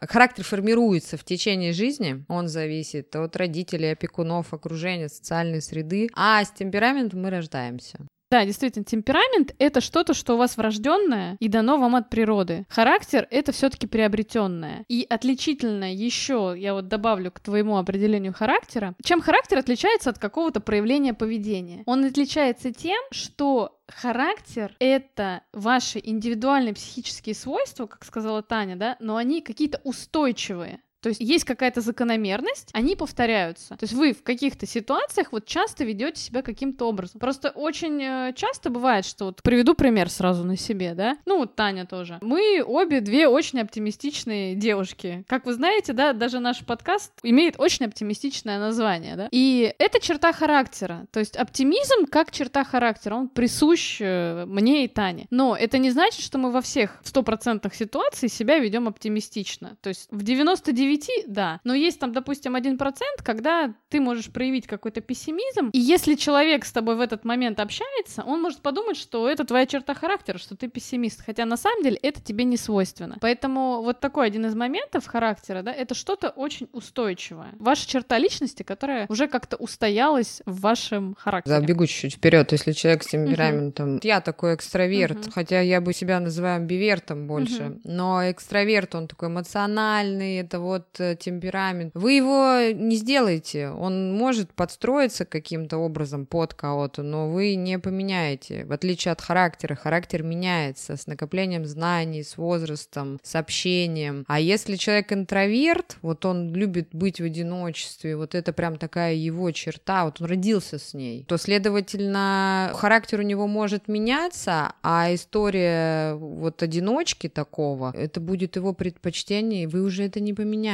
Характер 0.00 0.44
формируется 0.44 1.18
в 1.18 1.24
течение 1.24 1.74
жизни, 1.74 2.24
он 2.28 2.48
зависит 2.48 3.14
от 3.14 3.36
родителей, 3.36 3.92
опекунов, 3.92 4.54
окружения, 4.54 5.10
социальной 5.10 5.60
среды, 5.60 6.08
а 6.14 6.42
с 6.42 6.50
темпераментом 6.50 7.20
мы 7.20 7.28
рождаемся. 7.28 7.98
Да, 8.30 8.44
действительно, 8.44 8.84
темперамент 8.84 9.56
это 9.58 9.80
что-то, 9.80 10.14
что 10.14 10.34
у 10.34 10.36
вас 10.36 10.56
врожденное 10.56 11.36
и 11.40 11.48
дано 11.48 11.78
вам 11.78 11.96
от 11.96 12.10
природы. 12.10 12.64
Характер 12.68 13.26
это 13.30 13.50
все-таки 13.50 13.88
приобретенное. 13.88 14.84
И 14.88 15.04
отличительно 15.08 15.92
еще, 15.92 16.54
я 16.56 16.74
вот 16.74 16.86
добавлю 16.86 17.32
к 17.32 17.40
твоему 17.40 17.76
определению 17.76 18.32
характера, 18.32 18.94
чем 19.02 19.20
характер 19.20 19.58
отличается 19.58 20.10
от 20.10 20.20
какого-то 20.20 20.60
проявления 20.60 21.12
поведения? 21.12 21.82
Он 21.86 22.04
отличается 22.04 22.72
тем, 22.72 23.00
что 23.10 23.80
характер— 23.88 24.76
это 24.78 25.42
ваши 25.52 26.00
индивидуальные 26.02 26.74
психические 26.74 27.34
свойства, 27.34 27.86
как 27.86 28.04
сказала 28.04 28.42
Таня, 28.42 28.76
да, 28.76 28.96
но 29.00 29.16
они 29.16 29.40
какие-то 29.40 29.80
устойчивые. 29.82 30.80
То 31.00 31.08
есть 31.08 31.20
есть 31.20 31.44
какая-то 31.44 31.80
закономерность, 31.80 32.70
они 32.72 32.96
повторяются. 32.96 33.76
То 33.76 33.84
есть 33.84 33.94
вы 33.94 34.12
в 34.12 34.22
каких-то 34.22 34.66
ситуациях 34.66 35.32
вот 35.32 35.46
часто 35.46 35.84
ведете 35.84 36.20
себя 36.20 36.42
каким-то 36.42 36.88
образом. 36.88 37.20
Просто 37.20 37.50
очень 37.50 38.00
э, 38.02 38.32
часто 38.34 38.70
бывает, 38.70 39.04
что 39.04 39.26
вот 39.26 39.42
приведу 39.42 39.74
пример 39.74 40.10
сразу 40.10 40.44
на 40.44 40.56
себе, 40.56 40.94
да. 40.94 41.16
Ну 41.26 41.38
вот 41.38 41.56
Таня 41.56 41.86
тоже. 41.86 42.18
Мы 42.20 42.62
обе 42.64 43.00
две 43.00 43.28
очень 43.28 43.60
оптимистичные 43.60 44.54
девушки. 44.54 45.24
Как 45.28 45.46
вы 45.46 45.54
знаете, 45.54 45.92
да, 45.92 46.12
даже 46.12 46.38
наш 46.40 46.64
подкаст 46.64 47.12
имеет 47.22 47.58
очень 47.58 47.86
оптимистичное 47.86 48.58
название, 48.58 49.16
да. 49.16 49.28
И 49.30 49.74
это 49.78 50.00
черта 50.00 50.32
характера. 50.32 51.06
То 51.12 51.20
есть 51.20 51.36
оптимизм 51.36 52.06
как 52.10 52.30
черта 52.30 52.64
характера, 52.64 53.14
он 53.14 53.28
присущ 53.28 53.98
э, 54.00 54.44
мне 54.46 54.84
и 54.84 54.88
Тане. 54.88 55.26
Но 55.30 55.56
это 55.56 55.78
не 55.78 55.90
значит, 55.90 56.20
что 56.22 56.38
мы 56.38 56.50
во 56.50 56.60
всех 56.60 57.00
100% 57.04 57.74
ситуаций 57.74 58.28
себя 58.28 58.58
ведем 58.58 58.88
оптимистично. 58.88 59.76
То 59.80 59.88
есть 59.88 60.08
в 60.10 60.22
99 60.22 60.89
9, 60.98 61.24
да. 61.26 61.60
Но 61.64 61.74
есть 61.74 61.98
там, 61.98 62.12
допустим, 62.12 62.56
1%, 62.56 62.76
когда 63.22 63.74
ты 63.88 64.00
можешь 64.00 64.30
проявить 64.30 64.66
какой-то 64.66 65.00
пессимизм, 65.00 65.70
и 65.72 65.78
если 65.78 66.14
человек 66.14 66.64
с 66.64 66.72
тобой 66.72 66.96
в 66.96 67.00
этот 67.00 67.24
момент 67.24 67.60
общается, 67.60 68.22
он 68.26 68.42
может 68.42 68.60
подумать, 68.60 68.96
что 68.96 69.28
это 69.28 69.44
твоя 69.44 69.66
черта 69.66 69.94
характера, 69.94 70.38
что 70.38 70.56
ты 70.56 70.68
пессимист, 70.68 71.22
хотя 71.24 71.44
на 71.44 71.56
самом 71.56 71.82
деле 71.82 71.96
это 72.02 72.20
тебе 72.20 72.44
не 72.44 72.56
свойственно. 72.56 73.16
Поэтому 73.20 73.82
вот 73.82 74.00
такой 74.00 74.26
один 74.26 74.46
из 74.46 74.54
моментов 74.54 75.06
характера, 75.06 75.62
да, 75.62 75.72
это 75.72 75.94
что-то 75.94 76.30
очень 76.30 76.68
устойчивое. 76.72 77.50
Ваша 77.58 77.88
черта 77.88 78.18
личности, 78.18 78.62
которая 78.62 79.06
уже 79.08 79.28
как-то 79.28 79.56
устоялась 79.56 80.42
в 80.46 80.60
вашем 80.60 81.14
характере. 81.18 81.56
Забегу 81.56 81.86
чуть-чуть 81.86 82.14
вперед, 82.14 82.52
если 82.52 82.72
человек 82.72 83.02
с 83.02 83.06
темпераментом. 83.08 83.96
Uh-huh. 83.96 84.00
Я 84.02 84.20
такой 84.20 84.54
экстраверт, 84.54 85.26
uh-huh. 85.26 85.32
хотя 85.32 85.60
я 85.60 85.80
бы 85.80 85.92
себя 85.92 86.20
называю 86.20 86.56
амбивертом 86.56 87.26
больше, 87.26 87.62
uh-huh. 87.62 87.80
но 87.84 88.30
экстраверт, 88.30 88.94
он 88.94 89.08
такой 89.08 89.28
эмоциональный, 89.28 90.36
это 90.36 90.60
вот 90.60 90.79
вот 90.80 91.00
э, 91.00 91.16
темперамент, 91.16 91.92
вы 91.94 92.12
его 92.12 92.72
не 92.72 92.96
сделаете. 92.96 93.68
Он 93.68 94.14
может 94.14 94.52
подстроиться 94.52 95.24
каким-то 95.24 95.78
образом 95.78 96.26
под 96.26 96.54
кого-то, 96.54 97.02
но 97.02 97.30
вы 97.30 97.54
не 97.54 97.78
поменяете. 97.78 98.64
В 98.64 98.72
отличие 98.72 99.12
от 99.12 99.20
характера, 99.20 99.74
характер 99.74 100.22
меняется 100.22 100.96
с 100.96 101.06
накоплением 101.06 101.66
знаний, 101.66 102.22
с 102.22 102.36
возрастом, 102.36 103.18
с 103.22 103.34
общением. 103.34 104.24
А 104.26 104.40
если 104.40 104.76
человек 104.76 105.12
интроверт, 105.12 105.98
вот 106.02 106.24
он 106.24 106.54
любит 106.54 106.88
быть 106.92 107.20
в 107.20 107.24
одиночестве, 107.24 108.16
вот 108.16 108.34
это 108.34 108.52
прям 108.52 108.76
такая 108.76 109.14
его 109.14 109.50
черта, 109.50 110.04
вот 110.04 110.20
он 110.20 110.26
родился 110.28 110.78
с 110.78 110.94
ней, 110.94 111.24
то, 111.28 111.36
следовательно, 111.36 112.72
характер 112.74 113.20
у 113.20 113.22
него 113.22 113.46
может 113.46 113.88
меняться, 113.88 114.72
а 114.82 115.14
история 115.14 116.14
вот 116.14 116.62
одиночки 116.62 117.28
такого, 117.28 117.92
это 117.94 118.20
будет 118.20 118.56
его 118.56 118.72
предпочтение, 118.72 119.64
и 119.64 119.66
вы 119.66 119.82
уже 119.82 120.04
это 120.04 120.20
не 120.20 120.32
поменяете. 120.32 120.69